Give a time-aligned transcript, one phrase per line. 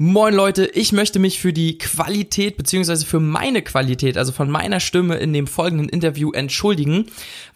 [0.00, 4.78] Moin Leute, ich möchte mich für die Qualität beziehungsweise für meine Qualität, also von meiner
[4.78, 7.06] Stimme in dem folgenden Interview entschuldigen,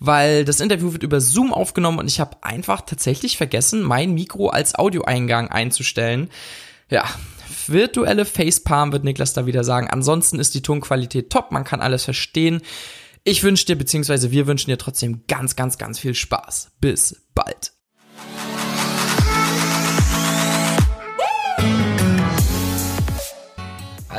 [0.01, 4.49] weil das Interview wird über Zoom aufgenommen und ich habe einfach tatsächlich vergessen, mein Mikro
[4.49, 6.31] als Audioeingang einzustellen.
[6.91, 7.05] Ja,
[7.69, 9.87] virtuelle Facepalm wird Niklas da wieder sagen.
[9.89, 12.61] Ansonsten ist die Tonqualität top, man kann alles verstehen.
[13.23, 16.73] Ich wünsche dir beziehungsweise wir wünschen dir trotzdem ganz, ganz, ganz viel Spaß.
[16.81, 17.72] Bis bald.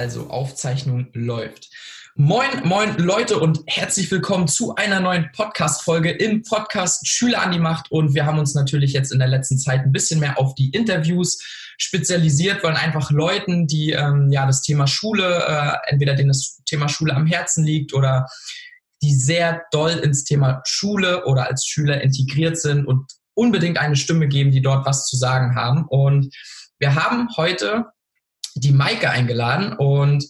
[0.04, 1.70] Also Aufzeichnung läuft.
[2.16, 7.60] Moin, moin Leute und herzlich willkommen zu einer neuen Podcast-Folge im Podcast Schüler an die
[7.60, 7.90] Macht.
[7.90, 10.72] Und wir haben uns natürlich jetzt in der letzten Zeit ein bisschen mehr auf die
[10.72, 11.42] Interviews
[11.78, 16.90] spezialisiert, wollen einfach Leuten, die ähm, ja das Thema Schule, äh, entweder denen das Thema
[16.90, 18.28] Schule am Herzen liegt oder
[19.02, 24.28] die sehr doll ins Thema Schule oder als Schüler integriert sind und unbedingt eine Stimme
[24.28, 25.86] geben, die dort was zu sagen haben.
[25.88, 26.36] Und
[26.78, 27.86] wir haben heute
[28.56, 29.74] die Maike eingeladen.
[29.74, 30.26] Und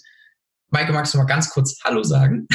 [0.70, 2.48] Maike, magst du mal ganz kurz Hallo sagen?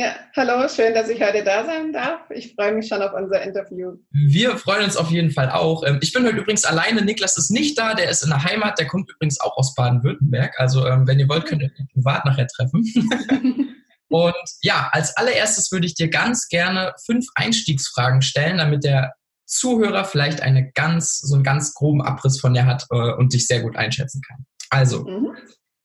[0.00, 2.20] Ja, hallo, schön, dass ich heute da sein darf.
[2.30, 3.96] Ich freue mich schon auf unser Interview.
[4.12, 5.84] Wir freuen uns auf jeden Fall auch.
[5.84, 7.02] Ähm, ich bin heute übrigens alleine.
[7.02, 10.58] Niklas ist nicht da, der ist in der Heimat, der kommt übrigens auch aus Baden-Württemberg.
[10.58, 12.82] Also, ähm, wenn ihr wollt, könnt ihr ihn privat nachher treffen.
[14.08, 19.12] Und ja, als allererstes würde ich dir ganz gerne fünf Einstiegsfragen stellen, damit der
[19.44, 23.46] Zuhörer vielleicht eine ganz, so einen ganz groben Abriss von dir hat äh, und dich
[23.46, 24.46] sehr gut einschätzen kann.
[24.70, 25.36] Also, mhm.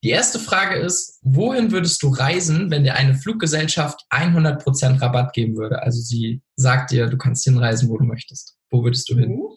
[0.03, 5.57] die erste Frage ist, wohin würdest du reisen, wenn dir eine Fluggesellschaft 100% Rabatt geben
[5.57, 5.81] würde?
[5.81, 8.57] Also sie sagt dir, du kannst hinreisen, wo du möchtest.
[8.69, 9.31] Wo würdest du hin?
[9.31, 9.47] Mhm.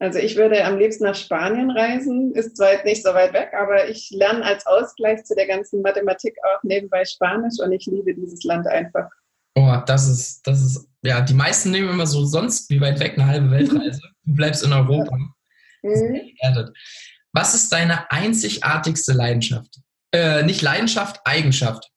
[0.00, 3.88] Also ich würde am liebsten nach Spanien reisen, ist zwar nicht so weit weg, aber
[3.88, 8.44] ich lerne als Ausgleich zu der ganzen Mathematik auch nebenbei Spanisch und ich liebe dieses
[8.44, 9.08] Land einfach.
[9.56, 13.14] Oh, das ist, das ist, ja, die meisten nehmen immer so sonst wie weit weg
[13.14, 14.00] eine halbe Weltreise.
[14.24, 15.16] Du bleibst in Europa.
[15.82, 16.20] Mhm.
[17.32, 19.80] Was ist deine einzigartigste Leidenschaft?
[20.12, 21.90] Äh, nicht Leidenschaft, Eigenschaft.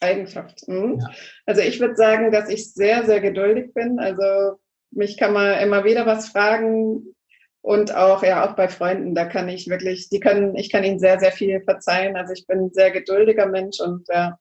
[0.00, 0.66] Eigenschaft.
[0.66, 0.98] Mhm.
[1.00, 1.10] Ja.
[1.46, 3.98] Also ich würde sagen, dass ich sehr, sehr geduldig bin.
[3.98, 4.58] Also
[4.90, 7.14] mich kann man immer wieder was fragen
[7.62, 9.14] und auch ja auch bei Freunden.
[9.14, 12.16] Da kann ich wirklich, die können, ich kann ihnen sehr, sehr viel verzeihen.
[12.16, 14.38] Also ich bin ein sehr geduldiger Mensch und ja,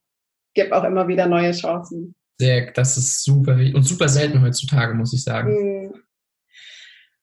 [0.53, 2.15] gebe auch immer wieder neue Chancen.
[2.39, 5.53] Sehr, das ist super und super selten heutzutage, muss ich sagen.
[5.53, 5.93] Mhm.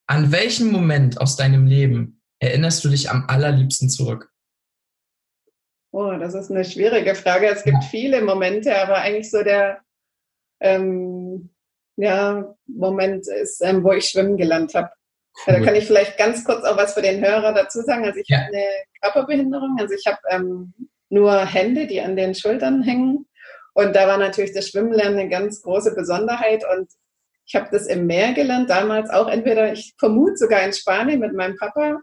[0.06, 4.30] An welchem Moment aus deinem Leben erinnerst du dich am allerliebsten zurück?
[5.92, 7.48] Oh, das ist eine schwierige Frage.
[7.48, 7.88] Es gibt ja.
[7.88, 9.80] viele Momente, aber eigentlich so der
[10.60, 11.50] ähm,
[11.96, 14.90] ja, Moment ist, ähm, wo ich schwimmen gelernt habe.
[15.46, 15.54] Cool.
[15.54, 18.04] Da kann ich vielleicht ganz kurz auch was für den Hörer dazu sagen.
[18.04, 18.38] Also ich ja.
[18.38, 18.66] habe eine
[19.02, 20.74] Körperbehinderung, also ich habe ähm,
[21.08, 23.26] nur Hände, die an den Schultern hängen.
[23.74, 26.64] Und da war natürlich das Schwimmenlernen eine ganz große Besonderheit.
[26.72, 26.88] Und
[27.46, 31.34] ich habe das im Meer gelernt, damals auch entweder, ich vermute sogar in Spanien mit
[31.34, 32.00] meinem Papa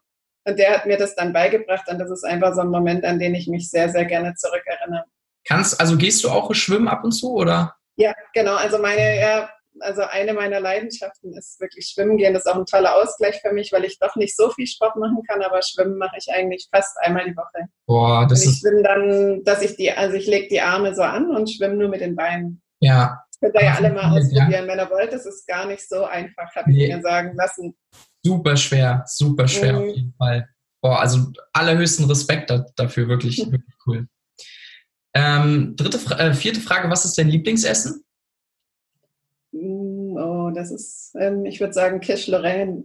[0.47, 3.19] und der hat mir das dann beigebracht und das ist einfach so ein Moment, an
[3.19, 5.03] den ich mich sehr, sehr gerne zurückerinnere.
[5.45, 7.75] Kannst, also gehst du auch schwimmen ab und zu, oder?
[7.97, 8.55] Ja, genau.
[8.55, 9.49] Also meine, ja,
[9.79, 12.33] also eine meiner Leidenschaften ist wirklich Schwimmen gehen.
[12.33, 14.95] Das ist auch ein toller Ausgleich für mich, weil ich doch nicht so viel Sport
[14.95, 17.67] machen kann, aber Schwimmen mache ich eigentlich fast einmal die Woche.
[17.85, 21.03] Boah, das und ich schwimme dann, dass ich die, also ich lege die Arme so
[21.03, 22.61] an und schwimme nur mit den Beinen.
[22.79, 23.21] Ja.
[23.29, 24.67] Das könnt ihr ja alle mal ausprobieren, ja.
[24.67, 25.13] wenn ihr wollt.
[25.13, 27.75] Das ist gar nicht so einfach, habe ich mir sagen lassen.
[28.23, 29.79] Super schwer, super schwer mhm.
[29.79, 30.49] auf jeden Fall.
[30.81, 34.07] Boah, also allerhöchsten Respekt dafür, wirklich, wirklich cool.
[35.13, 38.03] Ähm, dritte, äh, vierte Frage, was ist dein Lieblingsessen?
[39.51, 42.83] Mm, oh, das ist, ähm, ich würde sagen, Quiche Lorraine.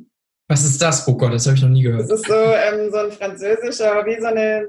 [0.48, 1.06] Was ist das?
[1.06, 2.02] Oh Gott, das habe ich noch nie gehört.
[2.02, 4.68] Das ist so, ähm, so ein französischer, wie so eine,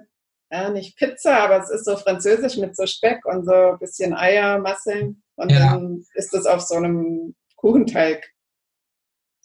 [0.52, 4.14] ja, nicht Pizza, aber es ist so französisch mit so Speck und so ein bisschen
[4.14, 5.16] Eiermasse.
[5.36, 5.60] Und ja.
[5.60, 8.30] dann ist das auf so einem Kuchenteig.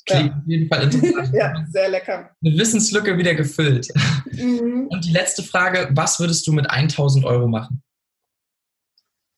[0.08, 0.36] Klingt ja.
[0.36, 1.30] auf jeden Fall interessant.
[1.34, 2.30] ja, sehr lecker.
[2.44, 3.88] Eine Wissenslücke wieder gefüllt.
[4.32, 4.88] Mhm.
[4.88, 7.82] Und die letzte Frage, was würdest du mit 1000 Euro machen?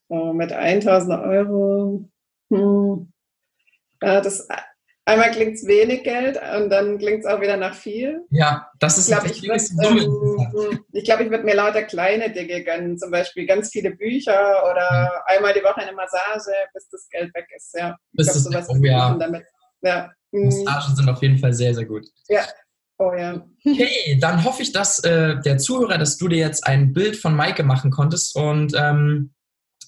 [0.09, 2.09] Oh, mit 1000 Euro.
[2.53, 3.13] Hm.
[4.03, 4.49] Ja, das,
[5.05, 8.27] einmal klingt es wenig Geld und dann klingt es auch wieder nach viel.
[8.31, 12.33] Ja, das ist ich glaube, ich würde ähm, ich glaub, ich würd mir lauter kleine
[12.33, 15.37] Dinge gönnen, zum Beispiel ganz viele Bücher oder mhm.
[15.37, 17.75] einmal die Woche eine Massage, bis das Geld weg ist.
[17.79, 19.15] Ja, ich glaube, sowas oh, ja.
[19.15, 19.45] damit.
[19.83, 20.11] Ja.
[20.33, 22.07] Massagen sind auf jeden Fall sehr, sehr gut.
[22.29, 22.43] Ja.
[22.99, 23.47] Oh ja.
[23.65, 27.35] Okay, dann hoffe ich, dass äh, der Zuhörer, dass du dir jetzt ein Bild von
[27.35, 28.37] Maike machen konntest.
[28.37, 29.33] Und ähm,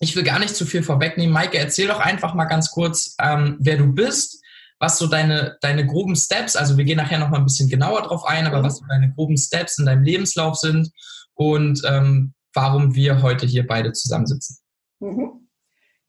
[0.00, 1.32] ich will gar nicht zu viel vorwegnehmen.
[1.32, 4.42] Maike, erzähl doch einfach mal ganz kurz, ähm, wer du bist,
[4.82, 8.02] was so deine, deine groben Steps, also wir gehen nachher noch mal ein bisschen genauer
[8.02, 8.64] drauf ein, aber mhm.
[8.64, 10.90] was so deine groben Steps in deinem Lebenslauf sind
[11.34, 14.58] und ähm, warum wir heute hier beide zusammensitzen.
[14.98, 15.41] Mhm.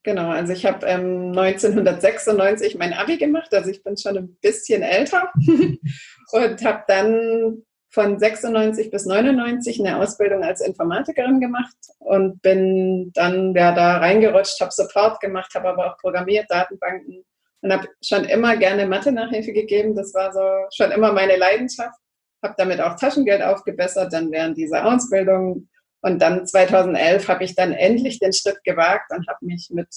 [0.03, 4.81] Genau, also ich habe ähm, 1996 mein Abi gemacht, also ich bin schon ein bisschen
[4.81, 5.31] älter
[6.31, 13.53] und habe dann von 96 bis 99 eine Ausbildung als Informatikerin gemacht und bin dann
[13.55, 17.23] ja, da reingerutscht, habe Support gemacht, habe aber auch programmiert, Datenbanken
[17.61, 19.95] und habe schon immer gerne Mathe-Nachhilfe gegeben.
[19.95, 20.41] Das war so
[20.75, 21.97] schon immer meine Leidenschaft.
[22.43, 25.69] Habe damit auch Taschengeld aufgebessert, dann während dieser Ausbildung.
[26.03, 29.87] Und dann 2011 habe ich dann endlich den Schritt gewagt und habe mich mit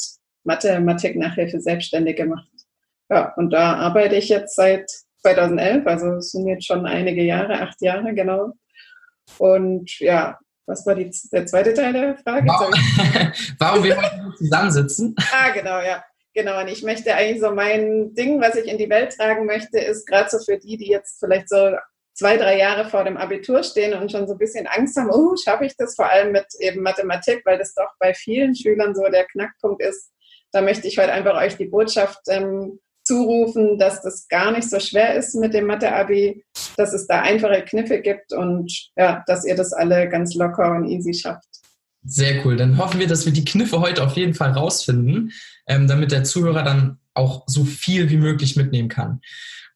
[0.44, 2.48] Mathe-Nachhilfe selbstständig gemacht.
[3.10, 4.88] Ja, und da arbeite ich jetzt seit
[5.22, 8.52] 2011, also es sind jetzt schon einige Jahre, acht Jahre genau.
[9.38, 12.46] Und ja, was war die, der zweite Teil der Frage?
[12.46, 12.72] Warum,
[13.58, 15.14] warum wir heute zusammensitzen?
[15.32, 16.04] ah, genau, ja.
[16.34, 19.78] Genau, und ich möchte eigentlich so mein Ding, was ich in die Welt tragen möchte,
[19.78, 21.72] ist gerade so für die, die jetzt vielleicht so
[22.16, 25.36] zwei, drei Jahre vor dem Abitur stehen und schon so ein bisschen Angst haben, oh,
[25.36, 29.02] schaffe ich das vor allem mit eben Mathematik, weil das doch bei vielen Schülern so
[29.02, 30.10] der Knackpunkt ist.
[30.52, 34.80] Da möchte ich heute einfach euch die Botschaft ähm, zurufen, dass das gar nicht so
[34.80, 36.42] schwer ist mit dem Mathe-Abi,
[36.76, 40.88] dass es da einfache Kniffe gibt und ja, dass ihr das alle ganz locker und
[40.88, 41.46] easy schafft.
[42.02, 42.56] Sehr cool.
[42.56, 45.32] Dann hoffen wir, dass wir die Kniffe heute auf jeden Fall rausfinden,
[45.66, 49.20] ähm, damit der Zuhörer dann auch so viel wie möglich mitnehmen kann.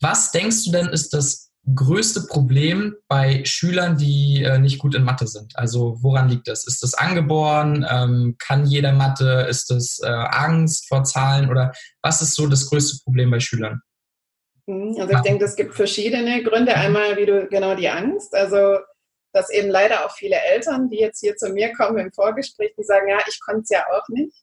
[0.01, 5.05] Was denkst du denn ist das größte Problem bei Schülern, die äh, nicht gut in
[5.05, 5.57] Mathe sind?
[5.57, 6.67] Also woran liegt das?
[6.67, 7.87] Ist das angeboren?
[7.89, 9.47] Ähm, kann jeder Mathe?
[9.49, 11.51] Ist das äh, Angst vor Zahlen?
[11.51, 11.73] Oder
[12.03, 13.81] was ist so das größte Problem bei Schülern?
[14.67, 16.75] Mhm, also ich denke, es gibt verschiedene Gründe.
[16.75, 18.35] Einmal, wie du genau die Angst.
[18.35, 18.79] Also
[19.33, 22.83] dass eben leider auch viele Eltern, die jetzt hier zu mir kommen im Vorgespräch, die
[22.83, 24.37] sagen, ja, ich konnte es ja auch nicht.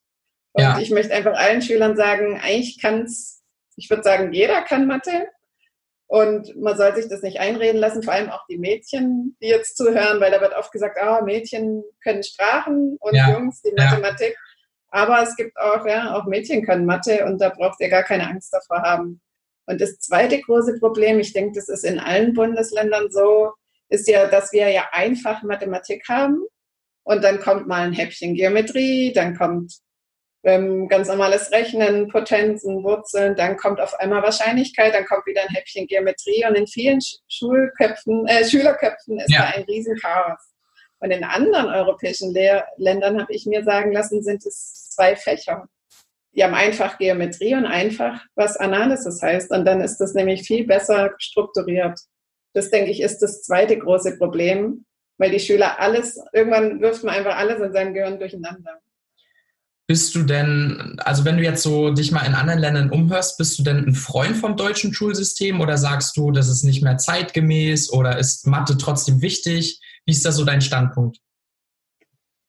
[0.53, 0.79] Und ja.
[0.79, 3.43] ich möchte einfach allen Schülern sagen, eigentlich kann es,
[3.75, 5.27] ich würde sagen, jeder kann Mathe.
[6.07, 9.75] Und man soll sich das nicht einreden lassen, vor allem auch die Mädchen, die jetzt
[9.75, 13.33] zuhören, weil da wird oft gesagt, ah, Mädchen können Sprachen und ja.
[13.33, 14.29] Jungs die Mathematik.
[14.29, 14.47] Ja.
[14.89, 18.27] Aber es gibt auch, ja, auch Mädchen können Mathe und da braucht ihr gar keine
[18.27, 19.21] Angst davor haben.
[19.65, 23.51] Und das zweite große Problem, ich denke, das ist in allen Bundesländern so,
[23.89, 26.41] ist ja, dass wir ja einfach Mathematik haben
[27.03, 29.73] und dann kommt mal ein Häppchen Geometrie, dann kommt
[30.47, 35.53] ähm, ganz normales Rechnen, Potenzen, Wurzeln, dann kommt auf einmal Wahrscheinlichkeit, dann kommt wieder ein
[35.53, 39.41] Häppchen Geometrie und in vielen Schulköpfen, äh, Schülerköpfen ist ja.
[39.41, 40.39] da ein Riesenchaos.
[40.99, 45.67] Und in anderen europäischen Lehr Ländern habe ich mir sagen lassen, sind es zwei Fächer.
[46.33, 49.51] Die haben einfach Geometrie und einfach was Analysis heißt.
[49.51, 51.99] Und dann ist das nämlich viel besser strukturiert.
[52.53, 54.85] Das, denke ich, ist das zweite große Problem,
[55.17, 58.79] weil die Schüler alles, irgendwann wirft man einfach alles in seinem Gehirn durcheinander.
[59.87, 63.57] Bist du denn, also wenn du jetzt so dich mal in anderen Ländern umhörst, bist
[63.57, 67.93] du denn ein Freund vom deutschen Schulsystem oder sagst du, das ist nicht mehr zeitgemäß
[67.93, 69.79] oder ist Mathe trotzdem wichtig?
[70.05, 71.19] Wie ist da so dein Standpunkt?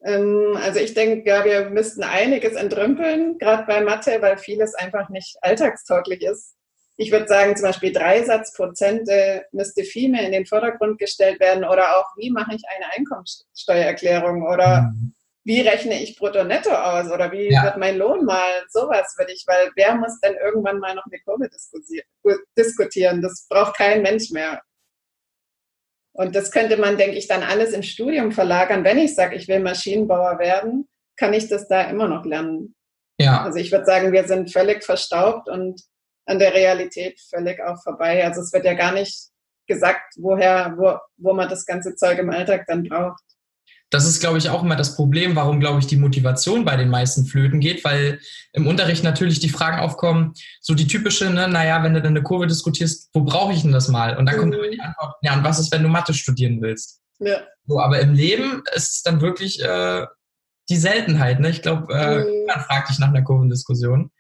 [0.03, 5.09] Ähm, also ich denke, ja, wir müssten einiges entrümpeln, gerade bei Mathe, weil vieles einfach
[5.09, 6.57] nicht alltagstauglich ist.
[6.97, 11.85] Ich würde sagen, zum Beispiel Dreisatzprozente müsste viel mehr in den Vordergrund gestellt werden oder
[11.97, 15.15] auch, wie mache ich eine Einkommensteuererklärung oder mhm
[15.49, 17.65] wie rechne ich Brutto-Netto aus oder wie ja.
[17.65, 21.19] wird mein Lohn mal, sowas würde ich, weil wer muss denn irgendwann mal noch eine
[21.23, 21.49] Kurve
[22.55, 23.23] diskutieren?
[23.23, 24.61] Das braucht kein Mensch mehr.
[26.13, 28.85] Und das könnte man, denke ich, dann alles im Studium verlagern.
[28.85, 30.87] Wenn ich sage, ich will Maschinenbauer werden,
[31.17, 32.75] kann ich das da immer noch lernen.
[33.19, 33.43] Ja.
[33.43, 35.81] Also ich würde sagen, wir sind völlig verstaubt und
[36.27, 38.23] an der Realität völlig auch vorbei.
[38.23, 39.31] Also es wird ja gar nicht
[39.67, 43.23] gesagt, woher, wo, wo man das ganze Zeug im Alltag dann braucht
[43.91, 46.91] das ist, glaube ich, auch immer das Problem, warum, glaube ich, die Motivation bei den
[46.91, 48.21] meisten flöten geht, weil
[48.53, 52.23] im Unterricht natürlich die Fragen aufkommen, so die typische, ne, naja, wenn du dann eine
[52.23, 54.17] Kurve diskutierst, wo brauche ich denn das mal?
[54.17, 54.41] Und dann mhm.
[54.41, 57.01] kommt immer die Antwort, ja, und was ist, wenn du Mathe studieren willst?
[57.19, 57.39] Ja.
[57.67, 60.07] So, aber im Leben ist es dann wirklich äh,
[60.69, 61.51] die Seltenheit, ne?
[61.51, 62.47] Ich glaube, äh, mhm.
[62.47, 64.11] man fragt dich nach einer Kurvendiskussion.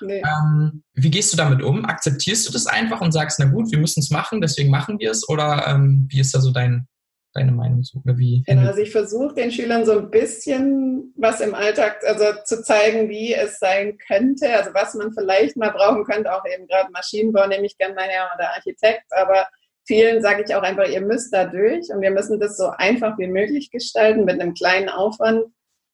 [0.00, 0.22] Nee.
[0.22, 1.84] Ähm, wie gehst du damit um?
[1.84, 5.10] Akzeptierst du das einfach und sagst, na gut, wir müssen es machen, deswegen machen wir
[5.10, 5.28] es?
[5.28, 6.86] Oder ähm, wie ist da so dein,
[7.34, 8.00] deine Meinung zu?
[8.04, 12.24] Oder wie genau, also ich versuche den Schülern so ein bisschen was im Alltag, also
[12.44, 16.66] zu zeigen, wie es sein könnte, also was man vielleicht mal brauchen könnte, auch eben
[16.66, 19.46] gerade Maschinenbau nehme ich gerne mal her oder Architekt, aber
[19.86, 23.18] vielen sage ich auch einfach, ihr müsst da durch und wir müssen das so einfach
[23.18, 25.44] wie möglich gestalten mit einem kleinen Aufwand,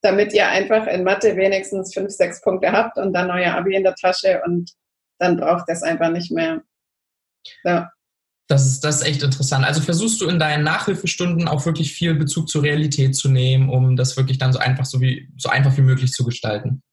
[0.01, 3.83] damit ihr einfach in Mathe wenigstens fünf, sechs Punkte habt und dann euer Abi in
[3.83, 4.71] der Tasche und
[5.19, 6.61] dann braucht das einfach nicht mehr.
[7.63, 7.91] Ja.
[8.51, 9.65] Das ist, das ist echt interessant.
[9.65, 13.95] Also versuchst du in deinen Nachhilfestunden auch wirklich viel Bezug zur Realität zu nehmen, um
[13.95, 16.83] das wirklich dann so einfach, so wie, so einfach wie möglich zu gestalten.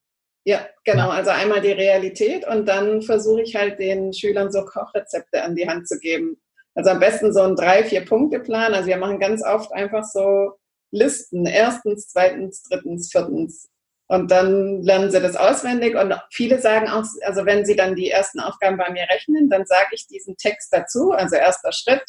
[0.45, 1.09] Ja, genau.
[1.09, 5.67] Also einmal die Realität und dann versuche ich halt den Schülern so Kochrezepte an die
[5.67, 6.37] Hand zu geben.
[6.75, 8.73] Also am besten so ein drei, vier Punkte Plan.
[8.73, 10.53] Also wir machen ganz oft einfach so
[10.91, 11.45] Listen.
[11.45, 13.69] Erstens, zweitens, drittens, viertens.
[14.11, 15.95] Und dann lernen sie das auswendig.
[15.95, 19.67] Und viele sagen auch, also wenn sie dann die ersten Aufgaben bei mir rechnen, dann
[19.67, 22.01] sage ich diesen Text dazu, also erster Schritt.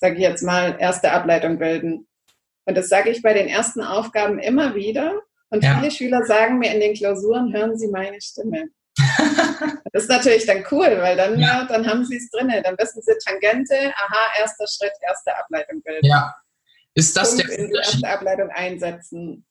[0.00, 2.08] sage ich jetzt mal, erste Ableitung bilden.
[2.64, 5.22] Und das sage ich bei den ersten Aufgaben immer wieder.
[5.50, 5.78] Und ja.
[5.78, 8.64] viele Schüler sagen mir in den Klausuren, hören Sie meine Stimme.
[9.92, 11.66] das ist natürlich dann cool, weil dann, ja.
[11.68, 12.52] dann haben sie es drin.
[12.64, 16.04] Dann wissen sie Tangente, aha, erster Schritt, erste Ableitung bilden.
[16.04, 16.34] Ja.
[16.94, 19.46] Ist das Punkt der die erste Ableitung einsetzen?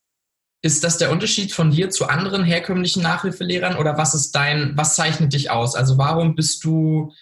[0.62, 4.96] Ist das der Unterschied von dir zu anderen herkömmlichen Nachhilfelehrern oder was ist dein, was
[4.96, 5.76] zeichnet dich aus?
[5.76, 7.14] Also warum bist du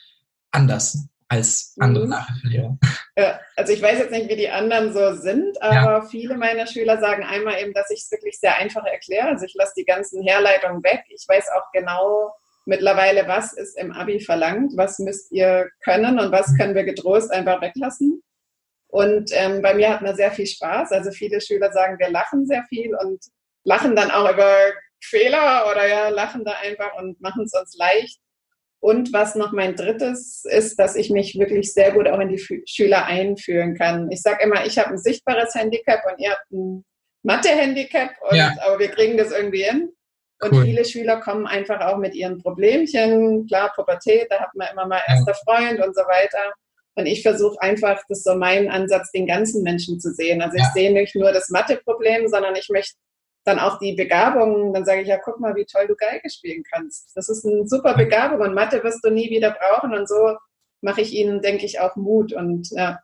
[0.51, 2.12] anders als andere mhm.
[2.12, 2.77] Nachhilfelehrer?
[3.18, 6.01] Ja, also ich weiß jetzt nicht, wie die anderen so sind, aber ja.
[6.01, 9.27] viele meiner Schüler sagen einmal eben, dass ich es wirklich sehr einfach erkläre.
[9.27, 11.04] Also ich lasse die ganzen Herleitungen weg.
[11.10, 12.34] Ich weiß auch genau
[12.65, 16.58] mittlerweile, was ist im Abi verlangt, was müsst ihr können und was mhm.
[16.58, 18.22] können wir getrost einfach weglassen.
[18.96, 20.94] Und ähm, bei mir hat man sehr viel Spaß.
[20.94, 23.20] Also viele Schüler sagen, wir lachen sehr viel und
[23.66, 24.56] lachen dann auch über
[25.04, 28.20] Fehler oder ja, lachen da einfach und machen es uns leicht.
[28.80, 32.64] Und was noch mein drittes ist, dass ich mich wirklich sehr gut auch in die
[32.66, 34.10] Schüler einfühlen kann.
[34.12, 36.86] Ich sage immer, ich habe ein sichtbares Handicap und ihr habt ein
[37.24, 38.56] Mathe-Handicap, ja.
[38.62, 39.92] aber wir kriegen das irgendwie hin.
[40.42, 40.64] Und cool.
[40.64, 43.46] viele Schüler kommen einfach auch mit ihren Problemchen.
[43.46, 46.54] Klar, Pubertät, da hat man immer mal erster Freund und so weiter.
[46.96, 50.42] Und ich versuche einfach, das ist so mein Ansatz, den ganzen Menschen zu sehen.
[50.42, 50.72] Also ich ja.
[50.74, 52.96] sehe nicht nur das Mathe-Problem, sondern ich möchte
[53.44, 56.64] dann auch die Begabung, dann sage ich, ja, guck mal, wie toll du Geige spielen
[56.72, 57.12] kannst.
[57.16, 60.36] Das ist eine super Begabung und Mathe wirst du nie wieder brauchen und so
[60.82, 63.00] mache ich ihnen, denke ich, auch Mut und ja.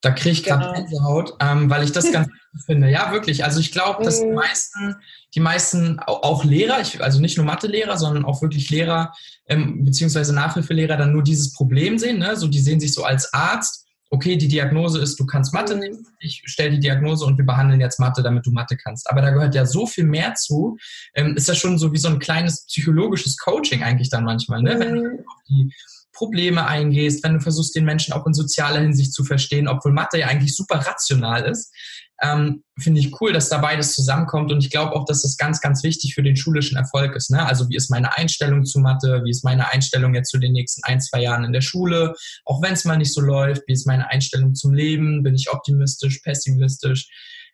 [0.00, 0.74] Da kriege ich gerade genau.
[0.74, 2.28] Gänsehaut, ähm, weil ich das ganz
[2.64, 2.90] finde.
[2.90, 3.44] Ja, wirklich.
[3.44, 4.34] Also ich glaube, dass die mhm.
[4.34, 4.96] meisten,
[5.34, 9.12] die meisten, auch Lehrer, ich, also nicht nur Mathelehrer, sondern auch wirklich Lehrer
[9.46, 12.18] ähm, beziehungsweise Nachhilfelehrer dann nur dieses Problem sehen.
[12.18, 12.36] Ne?
[12.36, 13.86] So, die sehen sich so als Arzt.
[14.10, 15.80] Okay, die Diagnose ist, du kannst Mathe mhm.
[15.80, 16.00] nicht.
[16.20, 19.10] Ich stelle die Diagnose und wir behandeln jetzt Mathe, damit du Mathe kannst.
[19.10, 20.78] Aber da gehört ja so viel mehr zu.
[21.14, 24.78] Ähm, ist ja schon so wie so ein kleines psychologisches Coaching eigentlich dann manchmal, ne?
[24.78, 25.18] Wenn du mhm.
[25.26, 25.72] auf die
[26.18, 30.18] Probleme eingehst, wenn du versuchst, den Menschen auch in sozialer Hinsicht zu verstehen, obwohl Mathe
[30.18, 31.72] ja eigentlich super rational ist,
[32.20, 34.50] ähm, finde ich cool, dass da beides zusammenkommt.
[34.50, 37.30] Und ich glaube auch, dass das ganz, ganz wichtig für den schulischen Erfolg ist.
[37.30, 37.46] Ne?
[37.46, 39.22] Also wie ist meine Einstellung zu Mathe?
[39.24, 42.14] Wie ist meine Einstellung jetzt zu den nächsten ein, zwei Jahren in der Schule?
[42.44, 45.22] Auch wenn es mal nicht so läuft, wie ist meine Einstellung zum Leben?
[45.22, 47.08] Bin ich optimistisch, pessimistisch?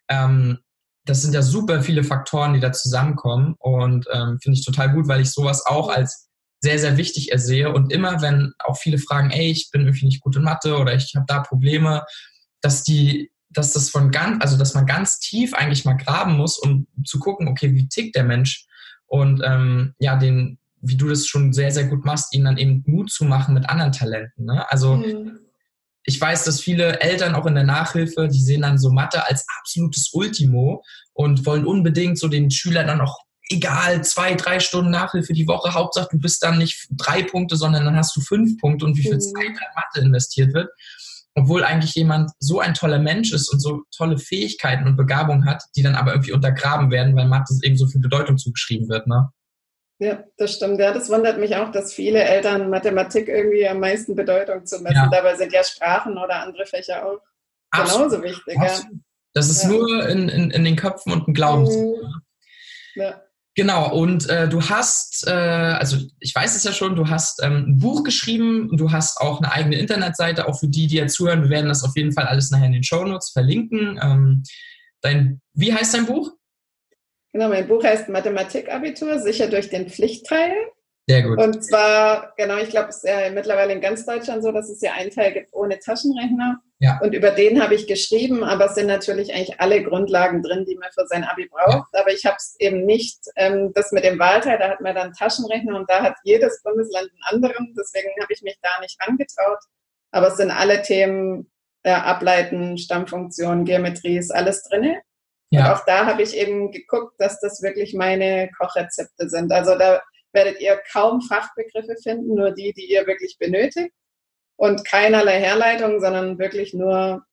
[0.08, 0.60] Ähm,
[1.04, 5.06] das sind ja super viele Faktoren, die da zusammenkommen und ähm, finde ich total gut,
[5.06, 6.30] weil ich sowas auch als
[6.64, 7.70] sehr, sehr wichtig ersehe.
[7.72, 10.94] Und immer, wenn auch viele fragen, ey, ich bin irgendwie nicht gut in Mathe oder
[10.94, 12.04] ich habe da Probleme,
[12.62, 16.58] dass die, dass das von ganz, also dass man ganz tief eigentlich mal graben muss,
[16.58, 18.66] um zu gucken, okay, wie tickt der Mensch?
[19.06, 22.82] Und ähm, ja, den, wie du das schon sehr, sehr gut machst, ihnen dann eben
[22.86, 24.46] Mut zu machen mit anderen Talenten.
[24.46, 24.64] Ne?
[24.70, 25.38] Also mhm.
[26.04, 29.44] ich weiß, dass viele Eltern auch in der Nachhilfe, die sehen dann so Mathe als
[29.60, 35.32] absolutes Ultimo und wollen unbedingt so den Schüler dann auch egal, zwei, drei Stunden Nachhilfe
[35.32, 38.84] die Woche, Hauptsache du bist dann nicht drei Punkte, sondern dann hast du fünf Punkte
[38.84, 39.20] und wie viel mhm.
[39.20, 40.70] Zeit in Mathe investiert wird.
[41.36, 45.64] Obwohl eigentlich jemand so ein toller Mensch ist und so tolle Fähigkeiten und Begabung hat,
[45.74, 49.30] die dann aber irgendwie untergraben werden, weil Mathe eben so viel Bedeutung zugeschrieben wird, ne?
[49.98, 50.80] Ja, das stimmt.
[50.80, 54.96] Ja, das wundert mich auch, dass viele Eltern Mathematik irgendwie am meisten Bedeutung zu messen.
[54.96, 55.08] Ja.
[55.08, 57.20] Dabei sind ja Sprachen oder andere Fächer auch
[57.70, 58.10] Absolut.
[58.10, 58.58] genauso wichtig.
[58.58, 58.92] Absolut.
[58.92, 58.98] Ja.
[59.34, 59.68] Das ist ja.
[59.68, 61.64] nur in, in, in den Köpfen und im Glauben.
[61.64, 62.22] Mhm.
[62.96, 63.22] Ja.
[63.56, 67.64] Genau, und äh, du hast, äh, also ich weiß es ja schon, du hast ähm,
[67.68, 71.42] ein Buch geschrieben, du hast auch eine eigene Internetseite, auch für die, die jetzt zuhören,
[71.42, 74.00] wir werden das auf jeden Fall alles nachher in den Show Notes verlinken.
[74.02, 74.42] Ähm,
[75.02, 76.32] dein, wie heißt dein Buch?
[77.32, 80.52] Genau, mein Buch heißt Mathematikabitur, sicher durch den Pflichtteil.
[81.06, 81.38] Sehr gut.
[81.38, 84.80] Und zwar, genau, ich glaube, es ist ja mittlerweile in ganz Deutschland so, dass es
[84.80, 86.60] ja einen Teil gibt ohne Taschenrechner.
[86.78, 86.98] Ja.
[87.02, 90.76] Und über den habe ich geschrieben, aber es sind natürlich eigentlich alle Grundlagen drin, die
[90.76, 91.88] man für sein Abi braucht.
[91.92, 92.00] Ja.
[92.00, 95.12] Aber ich habe es eben nicht, ähm, das mit dem Wahlteil, da hat man dann
[95.12, 97.74] Taschenrechner und da hat jedes Bundesland einen anderen.
[97.78, 99.58] Deswegen habe ich mich da nicht angetraut.
[100.10, 101.50] Aber es sind alle Themen,
[101.84, 104.96] ja, Ableiten, Stammfunktion, Geometrie, ist alles drin.
[105.50, 105.66] Ja.
[105.66, 109.52] Und auch da habe ich eben geguckt, dass das wirklich meine Kochrezepte sind.
[109.52, 110.00] Also da
[110.34, 113.94] werdet ihr kaum Fachbegriffe finden, nur die, die ihr wirklich benötigt.
[114.56, 117.24] Und keinerlei Herleitung, sondern wirklich nur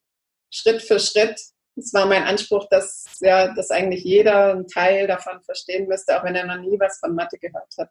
[0.49, 1.39] Schritt für Schritt.
[1.75, 6.23] Es war mein Anspruch, dass, ja, dass eigentlich jeder einen Teil davon verstehen müsste, auch
[6.23, 7.89] wenn er noch nie was von Mathe gehört hat.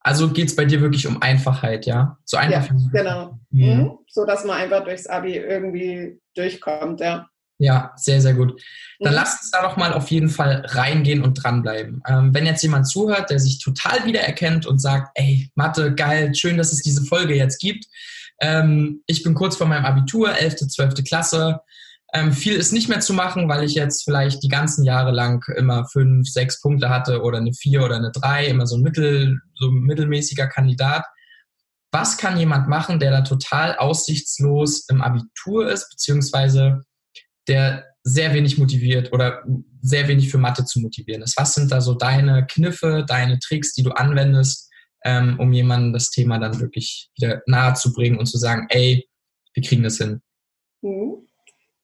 [0.00, 2.18] Also geht es bei dir wirklich um Einfachheit, ja?
[2.24, 2.68] So einfach.
[2.68, 3.38] Ja, genau.
[3.50, 3.64] Mhm.
[3.64, 3.98] mhm.
[4.08, 7.28] So dass man einfach durchs Abi irgendwie durchkommt, ja.
[7.62, 8.60] Ja, sehr, sehr gut.
[8.98, 9.18] Dann mhm.
[9.18, 12.02] lasst uns da doch mal auf jeden Fall reingehen und dranbleiben.
[12.08, 16.56] Ähm, wenn jetzt jemand zuhört, der sich total wiedererkennt und sagt, ey, Mathe, geil, schön,
[16.56, 17.84] dass es diese Folge jetzt gibt.
[18.40, 21.04] Ähm, ich bin kurz vor meinem Abitur, 11., 12.
[21.04, 21.60] Klasse.
[22.12, 25.44] Ähm, viel ist nicht mehr zu machen, weil ich jetzt vielleicht die ganzen Jahre lang
[25.56, 29.38] immer fünf, sechs Punkte hatte oder eine vier oder eine drei, immer so ein mittel,
[29.54, 31.04] so ein mittelmäßiger Kandidat.
[31.92, 36.82] was kann jemand machen, der da total aussichtslos im Abitur ist, beziehungsweise
[37.48, 39.42] der sehr wenig motiviert oder
[39.80, 41.36] sehr wenig für Mathe zu motivieren ist?
[41.36, 44.70] Was sind da so deine Kniffe, deine Tricks, die du anwendest,
[45.04, 49.08] ähm, um jemandem das Thema dann wirklich wieder nahe zu bringen und zu sagen, ey,
[49.54, 50.20] wir kriegen das hin?
[50.82, 51.26] Mhm.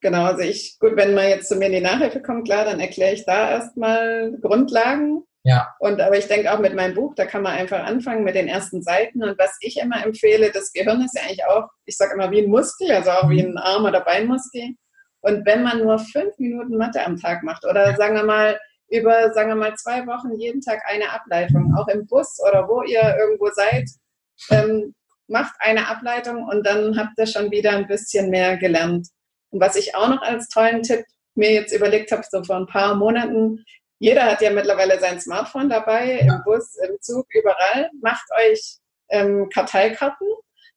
[0.00, 2.78] Genau, also ich, gut, wenn man jetzt zu mir in die Nachhilfe kommt, klar, dann
[2.78, 5.24] erkläre ich da erstmal Grundlagen.
[5.42, 5.74] Ja.
[5.80, 8.48] Und aber ich denke auch mit meinem Buch, da kann man einfach anfangen mit den
[8.48, 9.24] ersten Seiten.
[9.24, 12.42] Und was ich immer empfehle, das Gehirn ist ja eigentlich auch, ich sage immer wie
[12.42, 14.74] ein Muskel, also auch wie ein Arm- oder Beinmuskel.
[15.20, 18.58] Und wenn man nur fünf Minuten Mathe am Tag macht oder sagen wir mal
[18.90, 22.82] über, sagen wir mal, zwei Wochen jeden Tag eine Ableitung, auch im Bus oder wo
[22.82, 23.88] ihr irgendwo seid,
[24.50, 24.94] ähm,
[25.26, 29.08] macht eine Ableitung und dann habt ihr schon wieder ein bisschen mehr gelernt.
[29.50, 32.66] Und was ich auch noch als tollen Tipp mir jetzt überlegt habe, so vor ein
[32.66, 33.64] paar Monaten,
[33.98, 37.90] jeder hat ja mittlerweile sein Smartphone dabei, im Bus, im Zug, überall.
[38.00, 38.78] Macht euch
[39.10, 40.28] ähm, Karteikarten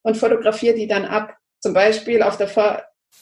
[0.02, 1.36] und fotografiert die dann ab.
[1.60, 2.48] Zum Beispiel auf der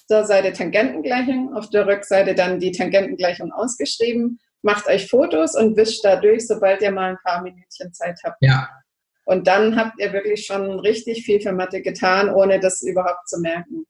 [0.08, 4.40] Vorderseite Tangentengleichung, auf der Rückseite dann die Tangentengleichung ausgeschrieben.
[4.62, 8.38] Macht euch Fotos und wischt da durch, sobald ihr mal ein paar Minütchen Zeit habt.
[8.42, 8.70] Ja.
[9.26, 13.40] Und dann habt ihr wirklich schon richtig viel für Mathe getan, ohne das überhaupt zu
[13.40, 13.86] merken.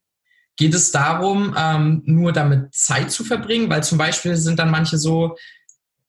[0.58, 3.70] Geht es darum, ähm, nur damit Zeit zu verbringen?
[3.70, 5.38] Weil zum Beispiel sind dann manche so,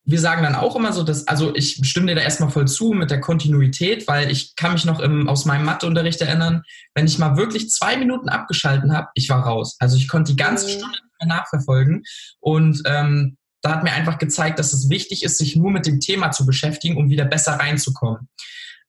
[0.04, 2.92] wir sagen dann auch immer so, dass, also ich stimme dir da erstmal voll zu
[2.92, 6.62] mit der Kontinuität, weil ich kann mich noch im, aus meinem Matheunterricht erinnern,
[6.94, 9.76] wenn ich mal wirklich zwei Minuten abgeschalten habe, ich war raus.
[9.78, 10.70] Also ich konnte die ganze mhm.
[10.70, 12.02] Stunde nicht mehr nachverfolgen
[12.40, 16.00] und ähm, da hat mir einfach gezeigt, dass es wichtig ist, sich nur mit dem
[16.00, 18.28] Thema zu beschäftigen, um wieder besser reinzukommen.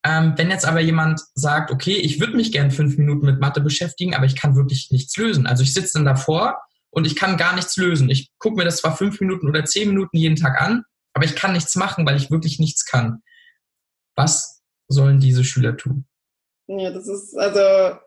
[0.03, 3.61] Ähm, wenn jetzt aber jemand sagt, okay, ich würde mich gern fünf Minuten mit Mathe
[3.61, 5.45] beschäftigen, aber ich kann wirklich nichts lösen.
[5.45, 6.57] Also ich sitze dann davor
[6.89, 8.09] und ich kann gar nichts lösen.
[8.09, 11.35] Ich gucke mir das zwar fünf Minuten oder zehn Minuten jeden Tag an, aber ich
[11.35, 13.21] kann nichts machen, weil ich wirklich nichts kann.
[14.15, 16.05] Was sollen diese Schüler tun?
[16.67, 17.99] Ja, das ist also,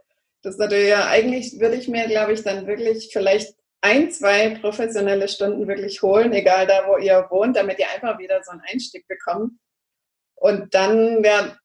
[0.43, 4.59] das ist natürlich ja, eigentlich würde ich mir, glaube ich, dann wirklich vielleicht ein, zwei
[4.59, 8.63] professionelle Stunden wirklich holen, egal da, wo ihr wohnt, damit ihr einfach wieder so einen
[8.63, 9.53] Einstieg bekommt.
[10.37, 11.59] Und dann wäre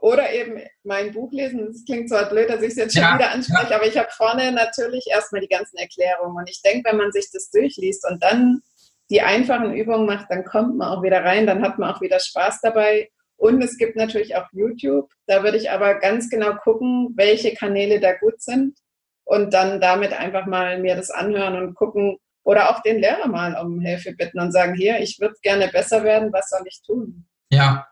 [0.00, 1.66] oder eben mein Buch lesen.
[1.66, 3.76] Das klingt zwar blöd, dass ich es jetzt schon ja, wieder anspreche, ja.
[3.76, 6.36] aber ich habe vorne natürlich erstmal die ganzen Erklärungen.
[6.36, 8.62] Und ich denke, wenn man sich das durchliest und dann
[9.10, 12.20] die einfachen Übungen macht, dann kommt man auch wieder rein, dann hat man auch wieder
[12.20, 13.10] Spaß dabei.
[13.36, 15.10] Und es gibt natürlich auch YouTube.
[15.26, 18.78] Da würde ich aber ganz genau gucken, welche Kanäle da gut sind
[19.24, 23.54] und dann damit einfach mal mir das anhören und gucken oder auch den Lehrer mal
[23.60, 27.26] um Hilfe bitten und sagen, hier, ich würde gerne besser werden, was soll ich tun?
[27.50, 27.86] Ja,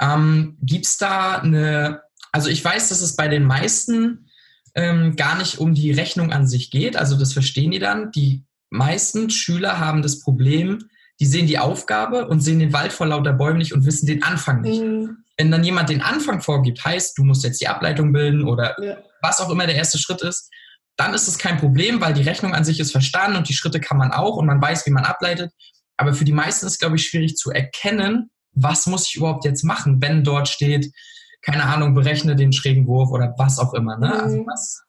[0.00, 4.30] ähm, Gibt es da eine, also ich weiß, dass es bei den meisten
[4.74, 8.10] ähm, gar nicht um die Rechnung an sich geht, also das verstehen die dann.
[8.10, 10.88] Die meisten Schüler haben das Problem,
[11.20, 14.22] die sehen die Aufgabe und sehen den Wald vor lauter Bäumen nicht und wissen den
[14.22, 14.82] Anfang nicht.
[14.82, 15.18] Mhm.
[15.36, 18.98] Wenn dann jemand den Anfang vorgibt, heißt, du musst jetzt die Ableitung bilden oder ja.
[19.20, 20.50] was auch immer der erste Schritt ist,
[20.96, 23.80] dann ist es kein Problem, weil die Rechnung an sich ist verstanden und die Schritte
[23.80, 25.52] kann man auch und man weiß, wie man ableitet.
[25.96, 29.64] Aber für die meisten ist, glaube ich, schwierig zu erkennen, was muss ich überhaupt jetzt
[29.64, 30.92] machen, wenn dort steht,
[31.40, 33.96] keine Ahnung, berechne den schrägen Wurf oder was auch immer.
[33.98, 34.12] Ne?
[34.12, 34.40] Also mhm.
[34.40, 34.82] Also was,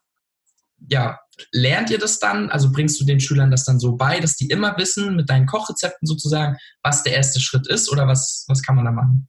[0.87, 1.19] ja,
[1.51, 2.49] lernt ihr das dann?
[2.49, 5.45] Also bringst du den Schülern das dann so bei, dass die immer wissen, mit deinen
[5.45, 9.27] Kochrezepten sozusagen, was der erste Schritt ist oder was, was kann man da machen?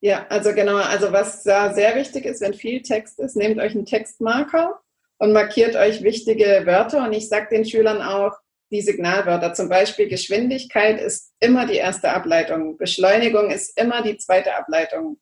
[0.00, 3.72] Ja, also genau, also was da sehr wichtig ist, wenn viel Text ist, nehmt euch
[3.72, 4.80] einen Textmarker
[5.18, 7.04] und markiert euch wichtige Wörter.
[7.04, 8.32] Und ich sage den Schülern auch,
[8.70, 9.54] die Signalwörter.
[9.54, 12.76] Zum Beispiel Geschwindigkeit ist immer die erste Ableitung.
[12.76, 15.18] Beschleunigung ist immer die zweite Ableitung.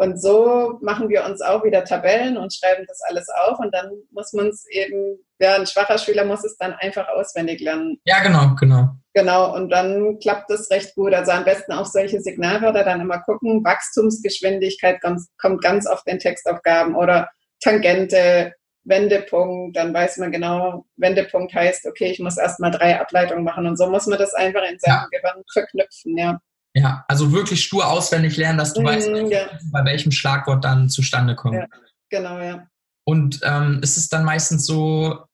[0.00, 3.58] Und so machen wir uns auch wieder Tabellen und schreiben das alles auf.
[3.58, 7.60] Und dann muss man es eben, ja, ein schwacher Schüler muss es dann einfach auswendig
[7.60, 8.00] lernen.
[8.06, 8.88] Ja, genau, genau.
[9.12, 11.12] Genau, und dann klappt das recht gut.
[11.12, 13.62] Also am besten auch solche Signalwörter dann immer gucken.
[13.62, 17.28] Wachstumsgeschwindigkeit kommt, ganz oft in Textaufgaben oder
[17.62, 23.66] Tangente, Wendepunkt, dann weiß man genau, Wendepunkt heißt, okay, ich muss erstmal drei Ableitungen machen
[23.66, 25.08] und so muss man das einfach in seinem ja.
[25.10, 26.40] Gehirn verknüpfen, ja.
[26.74, 29.46] Ja, also wirklich stur auswendig lernen, dass du mm, weißt, ja.
[29.72, 31.56] bei welchem Schlagwort dann zustande kommt.
[31.56, 31.66] Ja,
[32.10, 32.66] genau, ja.
[33.04, 35.24] Und ähm, ist es dann meistens so,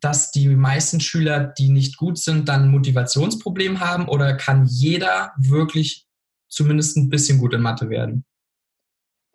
[0.00, 5.32] dass die meisten Schüler, die nicht gut sind, dann ein Motivationsproblem haben oder kann jeder
[5.36, 6.06] wirklich
[6.48, 8.24] zumindest ein bisschen gut in Mathe werden?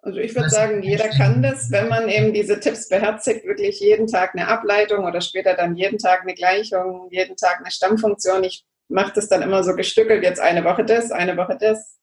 [0.02, 4.08] Also ich würde sagen, jeder kann das, wenn man eben diese Tipps beherzigt, wirklich jeden
[4.08, 8.44] Tag eine Ableitung oder später dann jeden Tag eine Gleichung, jeden Tag eine Stammfunktion.
[8.44, 12.00] Ich mache das dann immer so gestückelt, jetzt eine Woche das, eine Woche das.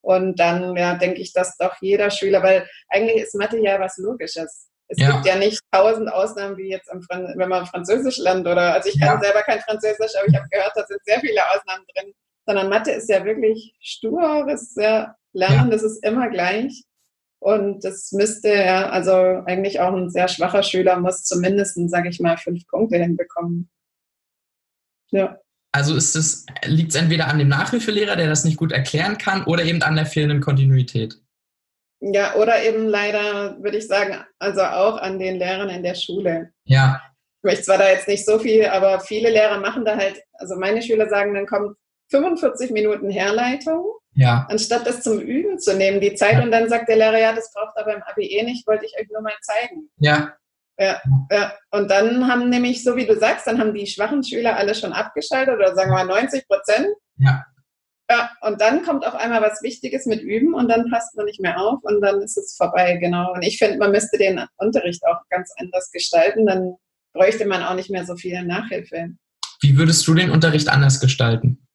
[0.00, 3.98] Und dann ja, denke ich, dass doch jeder Schüler, weil eigentlich ist Mathe ja was
[3.98, 4.68] Logisches.
[4.88, 5.12] Es ja.
[5.12, 9.16] gibt ja nicht tausend Ausnahmen wie jetzt, wenn man Französisch lernt oder, also ich kann
[9.16, 9.20] ja.
[9.20, 12.14] selber kein Französisch, aber ich habe gehört, da sind sehr viele Ausnahmen drin.
[12.46, 16.84] Sondern Mathe ist ja wirklich stur, das ist ja Lernen, das ist immer gleich.
[17.40, 22.18] Und das müsste ja, also eigentlich auch ein sehr schwacher Schüler muss zumindest, sage ich
[22.20, 23.70] mal, fünf Punkte hinbekommen.
[25.10, 25.38] Ja.
[25.78, 29.44] Also ist es, liegt es entweder an dem Nachhilfelehrer, der das nicht gut erklären kann,
[29.44, 31.14] oder eben an der fehlenden Kontinuität?
[32.00, 36.50] Ja, oder eben leider, würde ich sagen, also auch an den Lehrern in der Schule.
[36.64, 37.00] Ja.
[37.36, 40.56] Ich möchte zwar da jetzt nicht so viel, aber viele Lehrer machen da halt, also
[40.56, 41.76] meine Schüler sagen, dann kommt
[42.10, 44.48] 45 Minuten Herleitung, ja.
[44.50, 46.34] anstatt das zum Üben zu nehmen, die Zeit.
[46.34, 46.42] Ja.
[46.42, 49.08] Und dann sagt der Lehrer, ja, das braucht aber im ABE nicht, wollte ich euch
[49.12, 49.88] nur mal zeigen.
[50.00, 50.34] Ja.
[50.78, 51.54] Ja, ja.
[51.70, 54.92] Und dann haben nämlich, so wie du sagst, dann haben die schwachen Schüler alle schon
[54.92, 56.88] abgeschaltet oder sagen wir mal 90 Prozent.
[57.18, 57.44] Ja.
[58.10, 61.40] Ja, und dann kommt auf einmal was Wichtiges mit Üben und dann passt man nicht
[61.40, 63.34] mehr auf und dann ist es vorbei, genau.
[63.34, 66.76] Und ich finde, man müsste den Unterricht auch ganz anders gestalten, dann
[67.12, 69.10] bräuchte man auch nicht mehr so viel Nachhilfe.
[69.60, 71.66] Wie würdest du den Unterricht anders gestalten?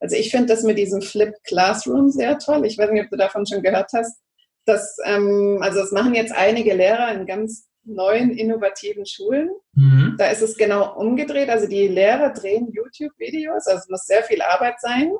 [0.00, 2.66] Also ich finde das mit diesem Flipped Classroom sehr toll.
[2.66, 4.20] Ich weiß nicht, ob du davon schon gehört hast.
[4.66, 9.50] Das, ähm, also das machen jetzt einige Lehrer in ganz neuen, innovativen Schulen.
[9.74, 10.16] Mhm.
[10.18, 11.48] Da ist es genau umgedreht.
[11.48, 15.12] Also die Lehrer drehen YouTube-Videos, also es muss sehr viel Arbeit sein,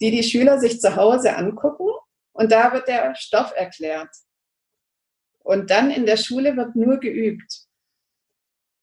[0.00, 1.88] die die Schüler sich zu Hause angucken
[2.32, 4.10] und da wird der Stoff erklärt.
[5.40, 7.68] Und dann in der Schule wird nur geübt.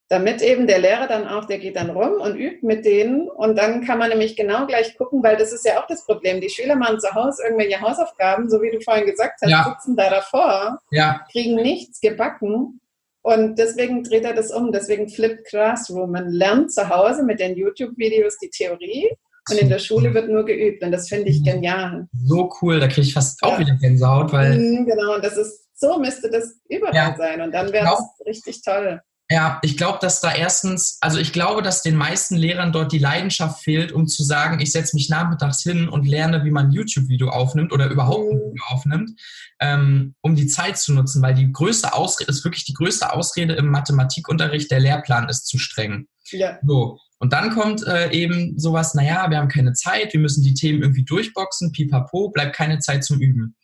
[0.07, 3.57] Damit eben der Lehrer dann auch, der geht dann rum und übt mit denen und
[3.57, 6.41] dann kann man nämlich genau gleich gucken, weil das ist ja auch das Problem.
[6.41, 9.63] Die Schüler machen zu Hause irgendwelche Hausaufgaben, so wie du vorhin gesagt hast, ja.
[9.63, 11.25] sitzen da davor, ja.
[11.31, 12.81] kriegen nichts gebacken
[13.25, 14.71] und deswegen dreht er das um.
[14.71, 16.11] Deswegen Flipped Classroom.
[16.11, 19.09] Man lernt zu Hause mit den YouTube-Videos die Theorie
[19.49, 20.83] und in der Schule wird nur geübt.
[20.83, 22.07] Und das finde ich genial.
[22.23, 23.59] So cool, da kriege ich fast auch ja.
[23.61, 24.59] wieder Gänsehaut, weil.
[24.59, 27.15] Mhm, genau, und das ist, so müsste das überall ja.
[27.17, 27.41] sein.
[27.41, 29.01] Und dann wäre das richtig toll.
[29.29, 32.99] Ja, ich glaube, dass da erstens, also ich glaube, dass den meisten Lehrern dort die
[32.99, 36.71] Leidenschaft fehlt, um zu sagen, ich setze mich nachmittags hin und lerne, wie man ein
[36.71, 38.51] YouTube-Video aufnimmt oder überhaupt ein mhm.
[38.51, 39.19] Video aufnimmt,
[39.59, 43.55] ähm, um die Zeit zu nutzen, weil die größte Ausrede ist wirklich die größte Ausrede
[43.55, 46.07] im Mathematikunterricht, der Lehrplan ist zu streng.
[46.29, 46.59] Ja.
[46.63, 46.99] So.
[47.17, 50.83] Und dann kommt äh, eben sowas, naja, wir haben keine Zeit, wir müssen die Themen
[50.83, 53.55] irgendwie durchboxen, pipapo, bleibt keine Zeit zum Üben.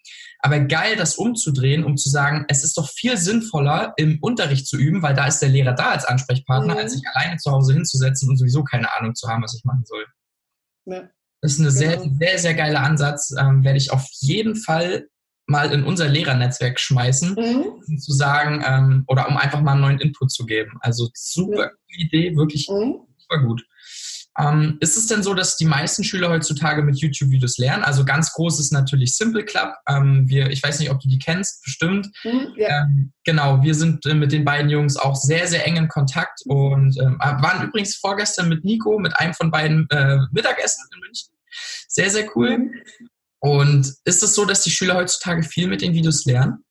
[0.43, 4.77] Aber geil, das umzudrehen, um zu sagen, es ist doch viel sinnvoller, im Unterricht zu
[4.77, 6.80] üben, weil da ist der Lehrer da als Ansprechpartner, mhm.
[6.80, 9.84] als sich alleine zu Hause hinzusetzen und sowieso keine Ahnung zu haben, was ich machen
[9.86, 10.06] soll.
[10.86, 11.10] Ja.
[11.41, 11.75] Das ist ein genau.
[11.75, 13.34] sehr, sehr, sehr geiler Ansatz.
[13.38, 15.08] Ähm, werde ich auf jeden Fall
[15.47, 17.65] mal in unser Lehrernetzwerk schmeißen, mhm.
[17.88, 20.77] um zu sagen, ähm, oder um einfach mal einen neuen Input zu geben.
[20.82, 22.06] Also super ja.
[22.06, 23.01] Idee, wirklich mhm.
[23.17, 23.63] super gut.
[24.39, 27.84] Ähm, ist es denn so, dass die meisten Schüler heutzutage mit YouTube-Videos lernen?
[27.84, 29.74] Also ganz groß ist natürlich Simple Club.
[29.88, 32.08] Ähm, wir, ich weiß nicht, ob du die kennst, bestimmt.
[32.24, 32.84] Mhm, ja.
[32.84, 36.41] ähm, genau, wir sind äh, mit den beiden Jungs auch sehr, sehr eng in Kontakt
[36.46, 41.34] und ähm, waren übrigens vorgestern mit Nico, mit einem von beiden äh, Mittagessen in München.
[41.89, 42.58] Sehr, sehr cool.
[42.58, 42.72] Mhm.
[43.39, 46.63] Und ist es so, dass die Schüler heutzutage viel mit den Videos lernen?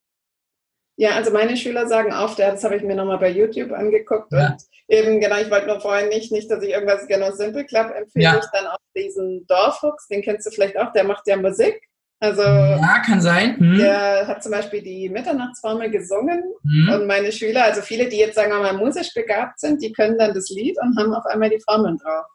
[1.00, 4.48] Ja, also meine Schüler sagen oft, das habe ich mir nochmal bei YouTube angeguckt ja.
[4.48, 7.90] und eben, genau, ich wollte nur vorhin nicht, nicht, dass ich irgendwas genau Simple Club
[7.96, 8.38] empfehle, ja.
[8.38, 11.80] ich dann auch diesen Dorffuchs, den kennst du vielleicht auch, der macht ja Musik.
[12.22, 13.56] Also, ja, kann sein.
[13.56, 13.78] Hm.
[13.78, 16.90] Der hat zum Beispiel die Mitternachtsformel gesungen hm.
[16.92, 20.18] und meine Schüler, also viele, die jetzt sagen wir mal musisch begabt sind, die können
[20.18, 22.26] dann das Lied und haben auf einmal die Formeln drauf.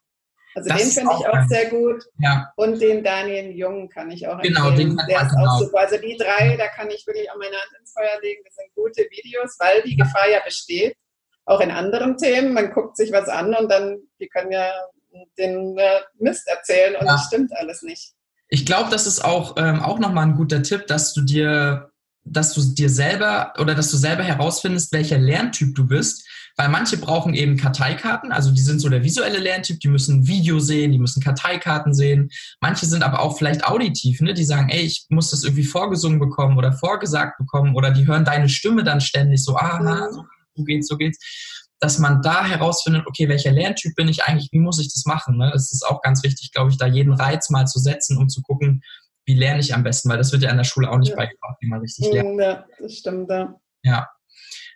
[0.55, 2.03] Also das den finde ich auch sehr gut.
[2.19, 2.51] Ja.
[2.55, 4.97] Und den Daniel Jung kann ich auch genau, empfehlen.
[4.97, 5.45] Den der ist genau.
[5.45, 5.79] auch super.
[5.79, 8.41] Also die drei, da kann ich wirklich auch meine Hand ins Feuer legen.
[8.45, 10.95] Das sind gute Videos, weil die Gefahr ja besteht.
[11.43, 12.53] Auch in anderen Themen.
[12.53, 14.71] Man guckt sich was an und dann, die können ja
[15.37, 17.13] den äh, Mist erzählen und ja.
[17.13, 18.13] das stimmt alles nicht.
[18.47, 21.91] Ich glaube, das ist auch, ähm, auch nochmal ein guter Tipp, dass du dir
[22.25, 26.97] dass du dir selber oder dass du selber herausfindest, welcher Lerntyp du bist, weil manche
[26.97, 30.99] brauchen eben Karteikarten, also die sind so der visuelle Lerntyp, die müssen Video sehen, die
[30.99, 32.29] müssen Karteikarten sehen.
[32.61, 34.33] Manche sind aber auch vielleicht auditiv, ne?
[34.33, 38.23] die sagen, ey, ich muss das irgendwie vorgesungen bekommen oder vorgesagt bekommen oder die hören
[38.23, 40.23] deine Stimme dann ständig so, aha, so,
[40.55, 41.19] so geht's, so geht's.
[41.79, 45.37] Dass man da herausfindet, okay, welcher Lerntyp bin ich eigentlich, wie muss ich das machen?
[45.37, 45.51] Ne?
[45.51, 48.41] Das ist auch ganz wichtig, glaube ich, da jeden Reiz mal zu setzen, um zu
[48.41, 48.81] gucken,
[49.25, 51.15] wie lerne ich am besten, weil das wird ja an der Schule auch nicht ja.
[51.17, 52.39] beigebracht, wie man richtig lernt.
[52.39, 53.55] Ja, das stimmt, ja.
[53.83, 54.07] Ja,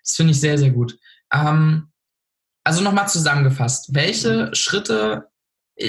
[0.04, 0.98] das finde ich sehr, sehr gut.
[1.34, 1.89] Ähm,
[2.63, 4.54] also nochmal zusammengefasst, welche mhm.
[4.54, 5.28] Schritte,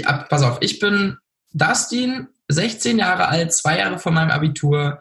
[0.04, 1.18] ab, pass auf, ich bin
[1.52, 5.00] Dustin, 16 Jahre alt, zwei Jahre vor meinem Abitur.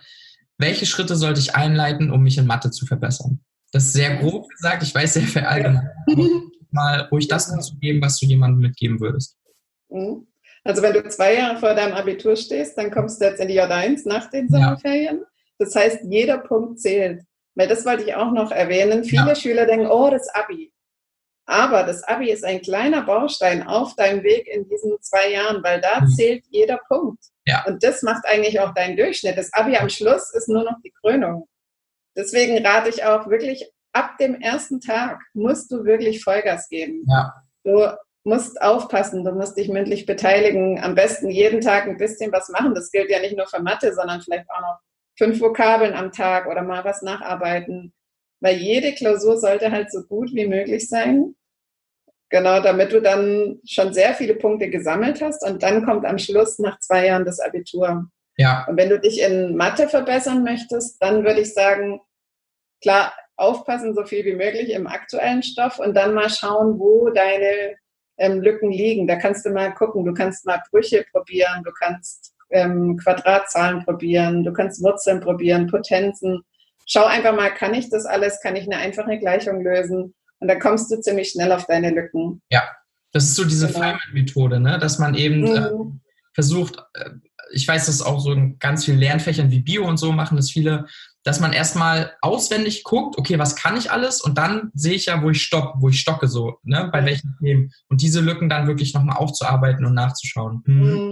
[0.57, 3.39] Welche Schritte sollte ich einleiten, um mich in Mathe zu verbessern?
[3.71, 5.95] Das ist sehr grob gesagt, ich weiß sehr verallgemeinert.
[6.07, 6.25] Ja.
[6.71, 9.37] Mal ruhig das geben, was du jemandem mitgeben würdest.
[9.89, 10.27] Mhm.
[10.63, 13.59] Also wenn du zwei Jahre vor deinem Abitur stehst, dann kommst du jetzt in die
[13.59, 15.19] J1 nach den Sommerferien.
[15.19, 15.25] Ja.
[15.57, 17.23] Das heißt, jeder Punkt zählt.
[17.59, 19.03] Weil das wollte ich auch noch erwähnen.
[19.03, 19.35] Viele ja.
[19.35, 20.71] Schüler denken, oh, das Abi.
[21.45, 25.81] Aber das Abi ist ein kleiner Baustein auf deinem Weg in diesen zwei Jahren, weil
[25.81, 26.07] da mhm.
[26.07, 27.21] zählt jeder Punkt.
[27.45, 27.65] Ja.
[27.65, 29.37] Und das macht eigentlich auch deinen Durchschnitt.
[29.37, 31.49] Das Abi am Schluss ist nur noch die Krönung.
[32.15, 37.03] deswegen rate ich auch wirklich, ab dem ersten Tag musst du wirklich Vollgas geben.
[37.09, 37.33] Ja.
[37.65, 37.91] Du
[38.23, 42.73] musst aufpassen, du musst dich mündlich beteiligen, am besten jeden Tag ein bisschen was machen.
[42.73, 44.79] Das gilt ja nicht nur für Mathe, sondern vielleicht auch noch
[45.19, 47.93] fünf Vokabeln am Tag oder mal was nacharbeiten.
[48.39, 51.35] Weil jede Klausur sollte halt so gut wie möglich sein.
[52.29, 56.57] Genau, damit du dann schon sehr viele Punkte gesammelt hast und dann kommt am Schluss
[56.59, 58.07] nach zwei Jahren das Abitur.
[58.37, 58.65] Ja.
[58.69, 61.99] Und wenn du dich in Mathe verbessern möchtest, dann würde ich sagen,
[62.81, 67.75] klar, aufpassen, so viel wie möglich im aktuellen Stoff und dann mal schauen, wo deine
[68.17, 69.07] ähm, Lücken liegen.
[69.07, 74.43] Da kannst du mal gucken, du kannst mal Brüche probieren, du kannst ähm, Quadratzahlen probieren,
[74.43, 76.41] du kannst Wurzeln probieren, Potenzen.
[76.85, 78.39] Schau einfach mal, kann ich das alles?
[78.41, 80.15] Kann ich eine einfache Gleichung lösen?
[80.39, 82.41] Und dann kommst du ziemlich schnell auf deine Lücken.
[82.49, 82.63] Ja,
[83.11, 83.79] das ist so diese genau.
[83.79, 84.79] Feynman-Methode, ne?
[84.79, 85.55] dass man eben mhm.
[85.55, 85.69] äh,
[86.33, 87.09] versucht, äh,
[87.51, 90.51] ich weiß, dass auch so in ganz vielen Lernfächern wie Bio und so machen das
[90.51, 90.85] viele,
[91.23, 94.21] dass man erstmal auswendig guckt, okay, was kann ich alles?
[94.21, 96.89] Und dann sehe ich ja, wo ich stopp, wo ich stocke so, ne?
[96.91, 97.71] bei welchen Themen.
[97.89, 100.63] Und diese Lücken dann wirklich nochmal aufzuarbeiten und nachzuschauen.
[100.65, 100.81] Mhm.
[100.81, 101.08] Mhm.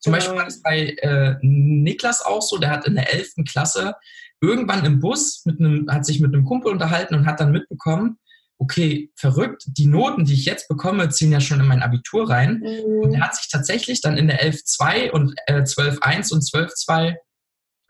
[0.00, 3.44] Zum Beispiel war das bei äh, Niklas auch so, der hat in der 11.
[3.48, 3.94] Klasse
[4.40, 8.18] irgendwann im Bus mit einem, hat sich mit einem Kumpel unterhalten und hat dann mitbekommen,
[8.58, 12.62] okay, verrückt, die Noten, die ich jetzt bekomme, ziehen ja schon in mein Abitur rein.
[12.62, 13.02] Mhm.
[13.02, 17.16] Und er hat sich tatsächlich dann in der 11.2 und äh, 12.1 und 12.2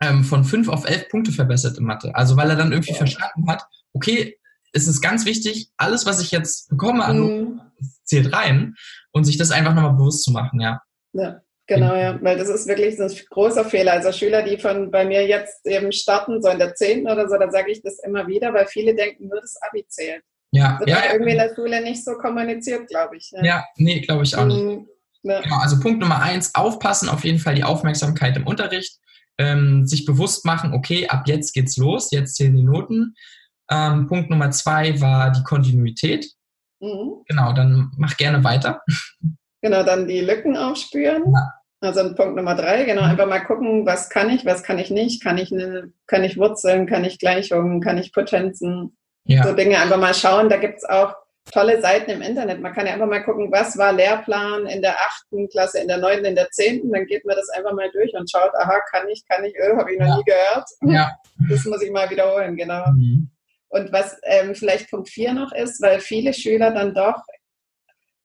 [0.01, 2.13] ähm, von 5 auf 11 Punkte verbessert in Mathe.
[2.15, 2.97] Also weil er dann irgendwie ja.
[2.97, 4.37] verstanden hat, okay,
[4.73, 7.61] es ist ganz wichtig, alles, was ich jetzt bekomme an mhm.
[8.03, 8.75] zählt rein
[9.11, 10.81] und sich das einfach nochmal bewusst zu machen, ja.
[11.13, 11.41] Ja.
[11.67, 13.93] Genau, ja, weil das ist wirklich ein großer Fehler.
[13.93, 17.01] Also Schüler, die von bei mir jetzt eben starten, so in der 10.
[17.07, 20.23] oder so, da sage ich das immer wieder, weil viele denken, nur das Abi zählt.
[20.51, 23.31] Ja, wird ja, ja, irgendwie in der Schule nicht so kommuniziert, glaube ich.
[23.31, 24.63] Ja, ja nee, glaube ich auch nicht.
[24.63, 24.87] Mhm.
[25.23, 28.97] Genau, also Punkt Nummer eins, aufpassen, auf jeden Fall die Aufmerksamkeit im Unterricht,
[29.37, 33.13] ähm, sich bewusst machen, okay, ab jetzt geht's los, jetzt zählen die Noten.
[33.69, 36.31] Ähm, Punkt Nummer zwei war die Kontinuität.
[36.79, 37.23] Mhm.
[37.27, 38.81] Genau, dann mach gerne weiter.
[39.61, 41.23] Genau, dann die Lücken aufspüren.
[41.33, 41.56] Ja.
[41.79, 43.09] Also Punkt Nummer drei, genau, mhm.
[43.11, 46.37] einfach mal gucken, was kann ich, was kann ich nicht, kann ich, eine, kann ich
[46.37, 49.43] Wurzeln, kann ich Gleichungen, kann ich Potenzen, ja.
[49.43, 50.49] so Dinge einfach mal schauen.
[50.49, 51.15] Da gibt es auch
[51.51, 52.61] tolle Seiten im Internet.
[52.61, 55.97] Man kann ja einfach mal gucken, was war Lehrplan in der achten Klasse, in der
[55.97, 56.91] neunten, in der zehnten.
[56.91, 59.77] Dann geht man das einfach mal durch und schaut, aha, kann ich, kann ich, öh,
[59.77, 60.17] habe ich noch ja.
[60.17, 60.69] nie gehört.
[60.81, 61.11] Ja.
[61.49, 62.83] Das muss ich mal wiederholen, genau.
[62.95, 63.29] Mhm.
[63.69, 67.21] Und was ähm, vielleicht Punkt vier noch ist, weil viele Schüler dann doch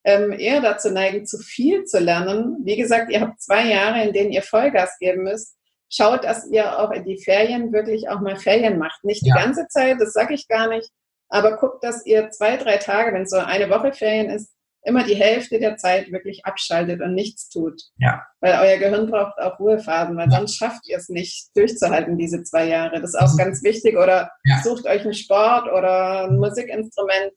[0.04, 2.58] ähm, eher dazu neigen, zu viel zu lernen.
[2.64, 5.56] Wie gesagt, ihr habt zwei Jahre, in denen ihr Vollgas geben müsst.
[5.88, 9.04] Schaut, dass ihr auch in die Ferien wirklich auch mal Ferien macht.
[9.04, 9.36] Nicht die ja.
[9.36, 10.90] ganze Zeit, das sage ich gar nicht,
[11.28, 14.52] aber guckt, dass ihr zwei, drei Tage, wenn es so eine Woche Ferien ist,
[14.84, 17.80] immer die Hälfte der Zeit wirklich abschaltet und nichts tut.
[17.98, 18.26] Ja.
[18.40, 20.38] Weil euer Gehirn braucht auch Ruhephasen, weil ja.
[20.38, 23.00] sonst schafft ihr es nicht durchzuhalten, diese zwei Jahre.
[23.00, 23.96] Das ist auch ganz wichtig.
[23.96, 24.60] Oder ja.
[24.62, 27.32] sucht euch einen Sport oder ein Musikinstrument.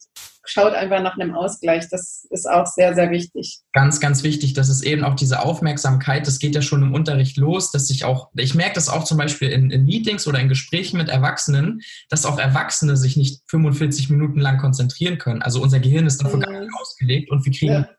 [0.46, 1.90] Schaut einfach nach einem Ausgleich.
[1.90, 3.60] Das ist auch sehr, sehr wichtig.
[3.74, 4.54] Ganz, ganz wichtig.
[4.54, 6.28] Das ist eben auch diese Aufmerksamkeit.
[6.28, 9.18] Das geht ja schon im Unterricht los, dass ich auch, ich merke das auch zum
[9.18, 14.10] Beispiel in, in Meetings oder in Gesprächen mit Erwachsenen, dass auch Erwachsene sich nicht 45
[14.10, 15.42] Minuten lang konzentrieren können.
[15.42, 16.42] Also unser Gehirn ist dafür mhm.
[16.42, 17.90] gar nicht ausgelegt und wir kriegen ja.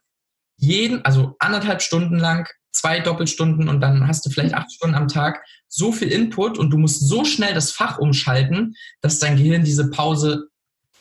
[0.57, 5.07] jeden, also anderthalb Stunden lang zwei Doppelstunden und dann hast du vielleicht acht Stunden am
[5.07, 9.63] Tag so viel Input und du musst so schnell das Fach umschalten, dass dein Gehirn
[9.63, 10.49] diese Pause,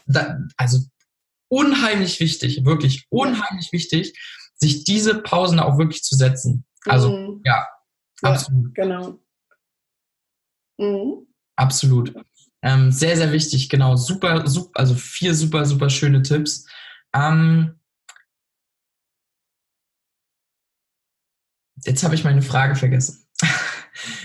[0.07, 0.81] da, also
[1.49, 4.19] unheimlich wichtig, wirklich unheimlich wichtig,
[4.55, 6.65] sich diese Pausen auch wirklich zu setzen.
[6.87, 7.41] Also mhm.
[7.45, 7.67] ja,
[8.23, 8.77] absolut.
[8.77, 9.19] Ja, genau.
[10.79, 11.27] Mhm.
[11.57, 12.15] Absolut.
[12.63, 13.97] Ähm, sehr, sehr wichtig, genau.
[13.97, 16.67] Super, super, also vier super, super schöne Tipps.
[17.15, 17.77] Ähm,
[21.85, 23.27] Jetzt habe ich meine Frage vergessen.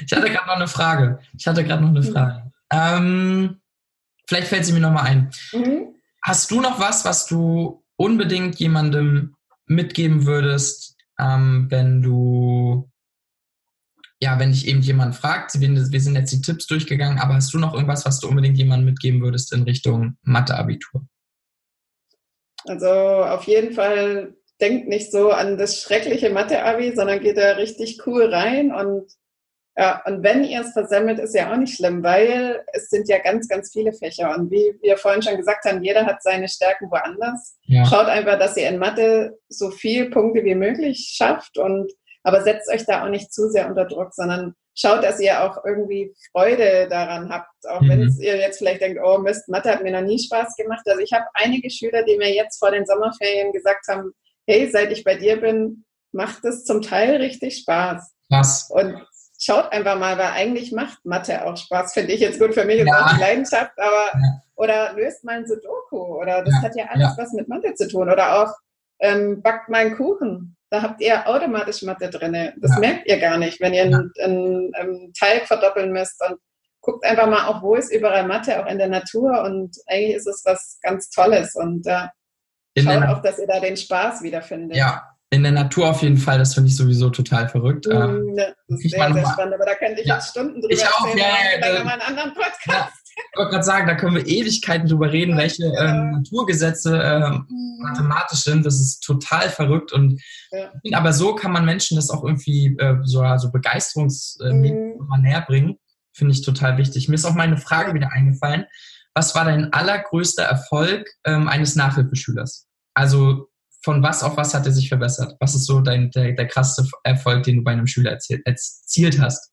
[0.05, 1.19] ich hatte gerade noch eine Frage.
[1.37, 2.11] Ich hatte gerade noch eine mhm.
[2.11, 2.51] Frage.
[2.71, 3.61] Ähm,
[4.27, 5.31] vielleicht fällt sie mir nochmal ein.
[5.51, 5.95] Mhm.
[6.23, 12.89] Hast du noch was, was du unbedingt jemandem mitgeben würdest, ähm, wenn du,
[14.19, 17.57] ja, wenn dich eben jemand fragt, wir, sind jetzt die Tipps durchgegangen, aber hast du
[17.57, 21.07] noch irgendwas, was du unbedingt jemandem mitgeben würdest in Richtung Mathe-Abitur?
[22.65, 28.05] Also auf jeden Fall denkt nicht so an das schreckliche Mathe-Abi, sondern geht da richtig
[28.05, 29.11] cool rein und
[29.77, 33.19] ja, und wenn ihr es versemmelt, ist ja auch nicht schlimm, weil es sind ja
[33.19, 34.35] ganz, ganz viele Fächer.
[34.35, 37.57] Und wie wir vorhin schon gesagt haben, jeder hat seine Stärken woanders.
[37.63, 37.85] Ja.
[37.85, 41.91] Schaut einfach, dass ihr in Mathe so viele Punkte wie möglich schafft und
[42.23, 45.63] aber setzt euch da auch nicht zu sehr unter Druck, sondern schaut, dass ihr auch
[45.65, 47.49] irgendwie Freude daran habt.
[47.67, 47.89] Auch mhm.
[47.89, 50.83] wenn ihr jetzt vielleicht denkt, oh Mist, Mathe hat mir noch nie Spaß gemacht.
[50.85, 54.11] Also ich habe einige Schüler, die mir jetzt vor den Sommerferien gesagt haben,
[54.47, 58.11] hey, seit ich bei dir bin, macht es zum Teil richtig Spaß.
[58.29, 58.69] Was?
[58.69, 59.03] Und
[59.41, 62.79] schaut einfach mal, weil eigentlich macht Mathe auch Spaß, finde ich jetzt gut für mich,
[62.79, 63.05] ist ja.
[63.05, 64.41] auch die Leidenschaft, aber ja.
[64.55, 66.61] oder löst mal ein Sudoku oder das ja.
[66.61, 68.53] hat ja alles was mit Mathe zu tun oder auch
[68.99, 70.55] ähm, backt mal einen Kuchen.
[70.69, 72.53] Da habt ihr automatisch Mathe drin.
[72.57, 76.39] Das merkt ihr gar nicht, wenn ihr einen, einen, einen Teig verdoppeln müsst und
[76.79, 80.27] guckt einfach mal auch, wo ist überall Mathe, auch in der Natur und eigentlich ist
[80.27, 82.07] es was ganz Tolles und äh,
[82.77, 84.77] schaut auch, dass ihr da den Spaß wiederfindet.
[84.77, 87.87] Ja, in der Natur auf jeden Fall, das finde ich sowieso total verrückt.
[87.87, 90.59] Mm, ähm, ja, das ist sehr, sehr spannend, aber da könnte ich ja, jetzt Stunden
[90.59, 91.25] drüber ich auch, erzählen,
[91.61, 92.67] ja, ja, mal einen anderen Podcast.
[92.67, 97.81] Ja, ich wollte gerade sagen, da können wir Ewigkeiten drüber reden, welche ähm, Naturgesetze mm.
[97.81, 98.65] mathematisch sind.
[98.65, 100.21] Das ist total verrückt und
[100.91, 105.21] aber so kann man Menschen das auch irgendwie äh, so also Begeisterungsmedien äh, mm.
[105.21, 105.77] näher bringen.
[106.13, 107.07] Finde ich total wichtig.
[107.07, 108.65] Mir ist auch meine Frage wieder eingefallen.
[109.13, 112.67] Was war dein allergrößter Erfolg ähm, eines Nachhilfeschülers?
[112.93, 113.50] Also
[113.83, 115.35] von was auf was hat er sich verbessert?
[115.39, 119.19] Was ist so dein, der, der krasseste Erfolg, den du bei einem Schüler erzielt, erzielt
[119.19, 119.51] hast?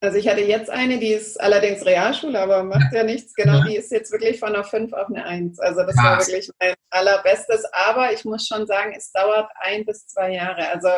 [0.00, 3.34] Also ich hatte jetzt eine, die ist allerdings Realschule, aber macht ja, ja nichts.
[3.34, 3.64] Genau, ja.
[3.64, 5.60] die ist jetzt wirklich von einer 5 auf eine 1.
[5.60, 6.02] Also das ja.
[6.02, 7.64] war wirklich mein allerbestes.
[7.72, 10.68] Aber ich muss schon sagen, es dauert ein bis zwei Jahre.
[10.70, 10.88] Also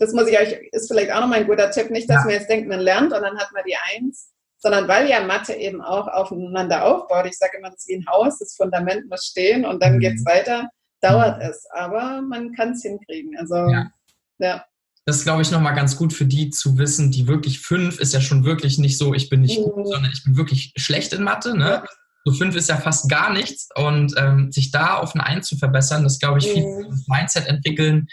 [0.00, 1.90] das muss ich euch, ist vielleicht auch noch mal ein guter Tipp.
[1.90, 5.08] Nicht, dass man jetzt denkt, man lernt und dann hat man die 1, sondern weil
[5.08, 7.26] ja Mathe eben auch aufeinander aufbaut.
[7.26, 10.00] Ich sage immer, das ist wie ein Haus, das Fundament muss stehen und dann mhm.
[10.00, 10.68] geht es weiter
[11.00, 13.36] dauert es, aber man kann es hinkriegen.
[13.38, 13.90] Also, ja.
[14.38, 14.64] ja.
[15.06, 18.12] Das ist, glaube ich, nochmal ganz gut für die zu wissen, die wirklich fünf ist
[18.12, 19.64] ja schon wirklich nicht so, ich bin nicht mhm.
[19.64, 21.56] gut, sondern ich bin wirklich schlecht in Mathe.
[21.56, 21.68] Ne?
[21.68, 21.84] Ja.
[22.24, 25.56] So fünf ist ja fast gar nichts und ähm, sich da auf eine Eins zu
[25.56, 27.02] verbessern, das glaube ich, viel mhm.
[27.08, 28.08] Mindset entwickeln.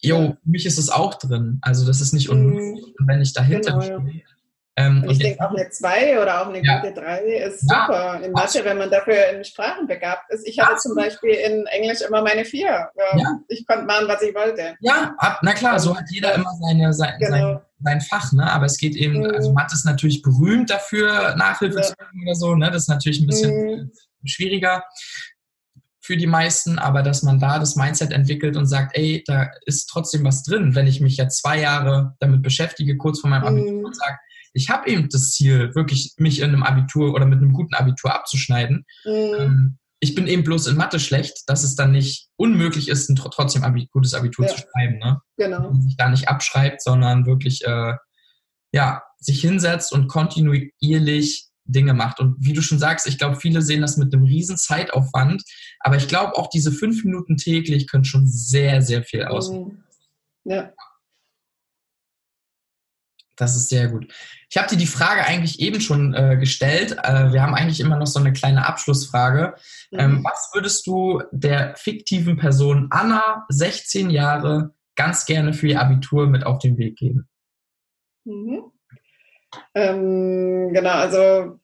[0.00, 1.58] Jo, für mich ist es auch drin.
[1.60, 2.86] Also das ist nicht unmöglich.
[2.86, 2.94] Mhm.
[2.98, 4.22] Und wenn ich dahinter genau, stehe,
[4.76, 6.80] ähm, ich denke, auch eine 2 oder auch eine ja.
[6.80, 7.84] gute 3 ist ja.
[7.84, 10.46] super in Mathe, wenn man dafür in Sprachen begabt ist.
[10.48, 12.64] Ich hatte zum Beispiel in Englisch immer meine 4.
[12.64, 12.90] Ja.
[13.48, 14.74] Ich konnte machen, was ich wollte.
[14.80, 17.36] Ja, na klar, so hat jeder immer seine, sein, genau.
[17.36, 18.32] sein, sein Fach.
[18.32, 18.50] Ne?
[18.50, 19.34] Aber es geht eben, mhm.
[19.34, 22.54] also Mathe ist natürlich berühmt dafür, Nachhilfe zu machen oder so.
[22.54, 22.70] Ne?
[22.70, 23.92] Das ist natürlich ein bisschen mhm.
[24.24, 24.84] schwieriger
[26.00, 29.86] für die meisten, aber dass man da das Mindset entwickelt und sagt, ey, da ist
[29.86, 33.78] trotzdem was drin, wenn ich mich ja zwei Jahre damit beschäftige, kurz vor meinem Abitur
[33.80, 33.84] mhm.
[33.84, 34.18] und sage,
[34.52, 38.14] ich habe eben das Ziel, wirklich mich in einem Abitur oder mit einem guten Abitur
[38.14, 38.84] abzuschneiden.
[39.04, 39.34] Mhm.
[39.38, 43.16] Ähm, ich bin eben bloß in Mathe schlecht, dass es dann nicht unmöglich ist, ein
[43.16, 44.52] trotzdem Abi gutes Abitur ja.
[44.52, 44.98] zu schreiben.
[44.98, 45.20] Ne?
[45.36, 45.58] Genau.
[45.58, 47.94] Dass man sich da nicht abschreibt, sondern wirklich äh,
[48.72, 52.18] ja, sich hinsetzt und kontinuierlich Dinge macht.
[52.18, 55.44] Und wie du schon sagst, ich glaube, viele sehen das mit einem riesen Zeitaufwand,
[55.78, 59.84] aber ich glaube auch diese fünf Minuten täglich können schon sehr, sehr viel ausmachen.
[60.44, 60.52] Mhm.
[60.52, 60.72] Ja.
[63.42, 64.06] Das ist sehr gut.
[64.50, 66.96] Ich habe dir die Frage eigentlich eben schon äh, gestellt.
[67.02, 69.54] Äh, wir haben eigentlich immer noch so eine kleine Abschlussfrage.
[69.90, 69.98] Mhm.
[69.98, 76.28] Ähm, was würdest du der fiktiven Person Anna, 16 Jahre, ganz gerne für ihr Abitur
[76.28, 77.28] mit auf den Weg geben?
[78.24, 78.70] Mhm.
[79.74, 81.58] Ähm, genau, also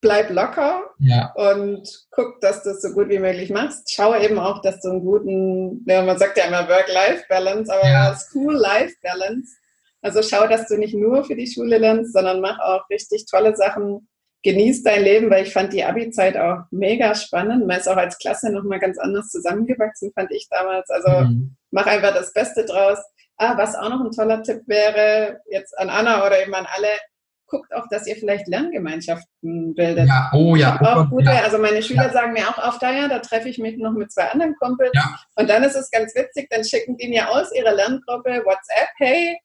[0.00, 1.32] bleib locker ja.
[1.32, 3.92] und guck, dass du es so gut wie möglich machst.
[3.92, 8.14] Schau eben auch, dass du einen guten, ja, man sagt ja immer Work-Life-Balance, aber ja.
[8.14, 9.56] School-Life-Balance
[10.04, 13.56] also schau, dass du nicht nur für die Schule lernst, sondern mach auch richtig tolle
[13.56, 14.06] Sachen.
[14.42, 17.66] Genieß dein Leben, weil ich fand die Abi-Zeit auch mega spannend.
[17.66, 20.90] Man ist auch als Klasse nochmal ganz anders zusammengewachsen, fand ich damals.
[20.90, 21.56] Also mhm.
[21.70, 22.98] mach einfach das Beste draus.
[23.38, 26.88] Ah, was auch noch ein toller Tipp wäre, jetzt an Anna oder eben an alle,
[27.46, 30.06] guckt auch, dass ihr vielleicht Lerngemeinschaften bildet.
[30.06, 30.78] Ja, oh ja.
[30.82, 31.44] Oh auch gute, ja.
[31.44, 32.12] Also meine Schüler ja.
[32.12, 34.92] sagen mir auch oft, ja, da treffe ich mich noch mit zwei anderen Kumpels.
[34.92, 35.16] Ja.
[35.36, 39.38] Und dann ist es ganz witzig, dann schicken die mir aus ihrer Lerngruppe WhatsApp, hey,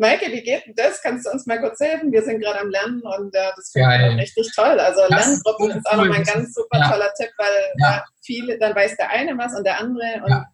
[0.00, 1.02] Maike, wie geht denn das?
[1.02, 2.10] Kannst du uns mal kurz helfen?
[2.10, 4.80] Wir sind gerade am Lernen und äh, das finde ich richtig toll.
[4.80, 6.90] Also das Lerngruppen ist, ist auch nochmal ein ganz super ja.
[6.90, 7.46] toller Tipp, weil
[7.78, 8.04] ja.
[8.24, 10.46] viele, dann weiß der eine was und der andere und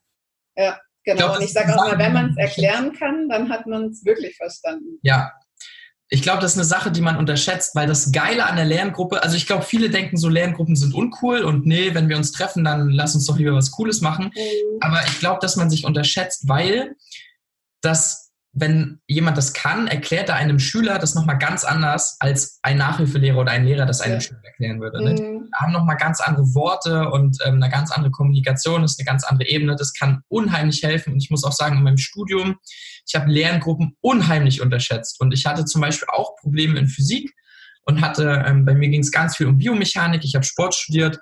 [0.56, 1.18] ja, genau.
[1.18, 4.04] Glaub, und ich sage auch mal, wenn man es erklären kann, dann hat man es
[4.04, 4.98] wirklich verstanden.
[5.02, 5.32] Ja,
[6.08, 9.22] ich glaube, das ist eine Sache, die man unterschätzt, weil das Geile an der Lerngruppe,
[9.22, 12.64] also ich glaube, viele denken so, Lerngruppen sind uncool und nee, wenn wir uns treffen,
[12.64, 14.32] dann lass uns doch lieber was Cooles machen.
[14.34, 14.78] Mhm.
[14.80, 16.94] Aber ich glaube, dass man sich unterschätzt, weil
[17.80, 18.25] das
[18.58, 23.36] wenn jemand das kann, erklärt er einem Schüler das nochmal ganz anders, als ein Nachhilfelehrer
[23.36, 24.20] oder ein Lehrer das einem ja.
[24.22, 25.04] Schüler erklären würde.
[25.04, 25.10] Ne?
[25.10, 25.16] Mhm.
[25.16, 29.24] Die haben nochmal ganz andere Worte und ähm, eine ganz andere Kommunikation, ist eine ganz
[29.24, 29.76] andere Ebene.
[29.76, 31.12] Das kann unheimlich helfen.
[31.12, 32.56] Und ich muss auch sagen, in meinem Studium,
[33.06, 35.20] ich habe Lerngruppen unheimlich unterschätzt.
[35.20, 37.34] Und ich hatte zum Beispiel auch Probleme in Physik
[37.84, 41.18] und hatte, ähm, bei mir ging es ganz viel um Biomechanik, ich habe Sport studiert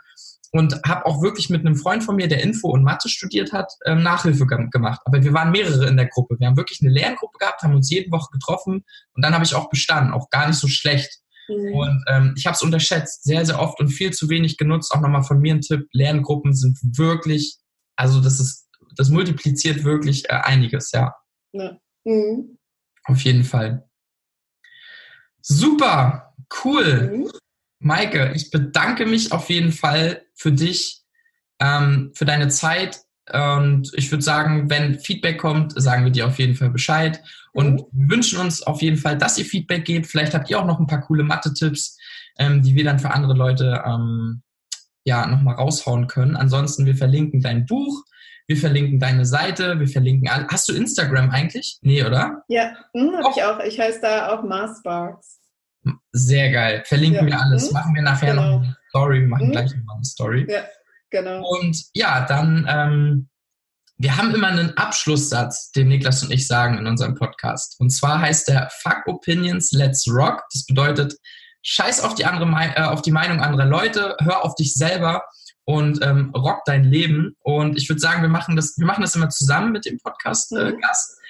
[0.54, 3.72] und habe auch wirklich mit einem Freund von mir, der Info und Mathe studiert hat,
[3.86, 5.00] ähm, Nachhilfe gemacht.
[5.04, 6.36] Aber wir waren mehrere in der Gruppe.
[6.38, 8.84] Wir haben wirklich eine Lerngruppe gehabt, haben uns jede Woche getroffen
[9.14, 11.10] und dann habe ich auch bestanden, auch gar nicht so schlecht.
[11.48, 11.74] Mhm.
[11.74, 14.92] Und ähm, ich habe es unterschätzt, sehr, sehr oft und viel zu wenig genutzt.
[14.94, 17.56] Auch nochmal von mir ein Tipp, Lerngruppen sind wirklich,
[17.96, 21.16] also das ist, das multipliziert wirklich äh, einiges, ja.
[21.50, 21.76] ja.
[22.04, 22.58] Mhm.
[23.06, 23.88] Auf jeden Fall.
[25.40, 26.32] Super,
[26.64, 27.10] cool.
[27.12, 27.30] Mhm.
[27.78, 31.02] Maike, ich bedanke mich auf jeden Fall für dich,
[31.60, 33.00] ähm, für deine Zeit.
[33.32, 37.22] Und ich würde sagen, wenn Feedback kommt, sagen wir dir auf jeden Fall Bescheid
[37.52, 38.10] und mhm.
[38.10, 40.06] wünschen uns auf jeden Fall, dass ihr Feedback gebt.
[40.06, 41.98] Vielleicht habt ihr auch noch ein paar coole Mathe-Tipps,
[42.38, 44.42] ähm, die wir dann für andere Leute ähm,
[45.04, 46.36] ja nochmal raushauen können.
[46.36, 48.04] Ansonsten, wir verlinken dein Buch,
[48.46, 50.46] wir verlinken deine Seite, wir verlinken all.
[50.48, 51.78] Hast du Instagram eigentlich?
[51.80, 52.42] Nee, oder?
[52.48, 53.60] Ja, hm, habe ich auch.
[53.60, 55.38] Ich heiße da auch Marsparks.
[56.12, 56.82] Sehr geil.
[56.86, 57.34] Verlinken ja.
[57.34, 57.66] wir alles.
[57.66, 57.72] Hm?
[57.72, 58.58] Machen wir nachher genau.
[58.58, 59.20] noch eine Story.
[59.20, 59.52] Wir machen hm?
[59.52, 60.46] gleich noch eine Story.
[60.48, 60.64] Ja,
[61.10, 61.46] genau.
[61.48, 63.28] Und ja, dann, ähm,
[63.96, 67.76] wir haben immer einen Abschlusssatz, den Niklas und ich sagen in unserem Podcast.
[67.78, 70.42] Und zwar heißt der Fuck Opinions, Let's Rock.
[70.52, 71.14] Das bedeutet,
[71.62, 75.22] scheiß auf die, andere, äh, auf die Meinung anderer Leute, hör auf dich selber
[75.64, 77.36] und ähm, rock dein Leben.
[77.40, 81.18] Und ich würde sagen, wir machen das, wir machen das immer zusammen mit dem Podcast-Gast.
[81.18, 81.23] Äh,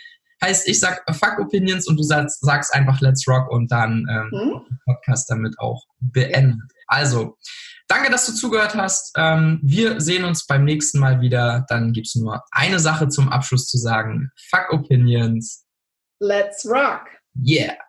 [0.44, 4.30] heißt, ich sag Fuck Opinions und du sagst, sagst einfach Let's Rock und dann ähm,
[4.30, 4.64] mhm.
[4.68, 6.70] den Podcast damit auch beendet.
[6.86, 7.36] Also,
[7.88, 9.12] danke, dass du zugehört hast.
[9.16, 11.64] Ähm, wir sehen uns beim nächsten Mal wieder.
[11.68, 14.30] Dann gibt es nur eine Sache zum Abschluss zu sagen.
[14.50, 15.64] Fuck Opinions.
[16.20, 17.06] Let's Rock.
[17.44, 17.84] Yeah.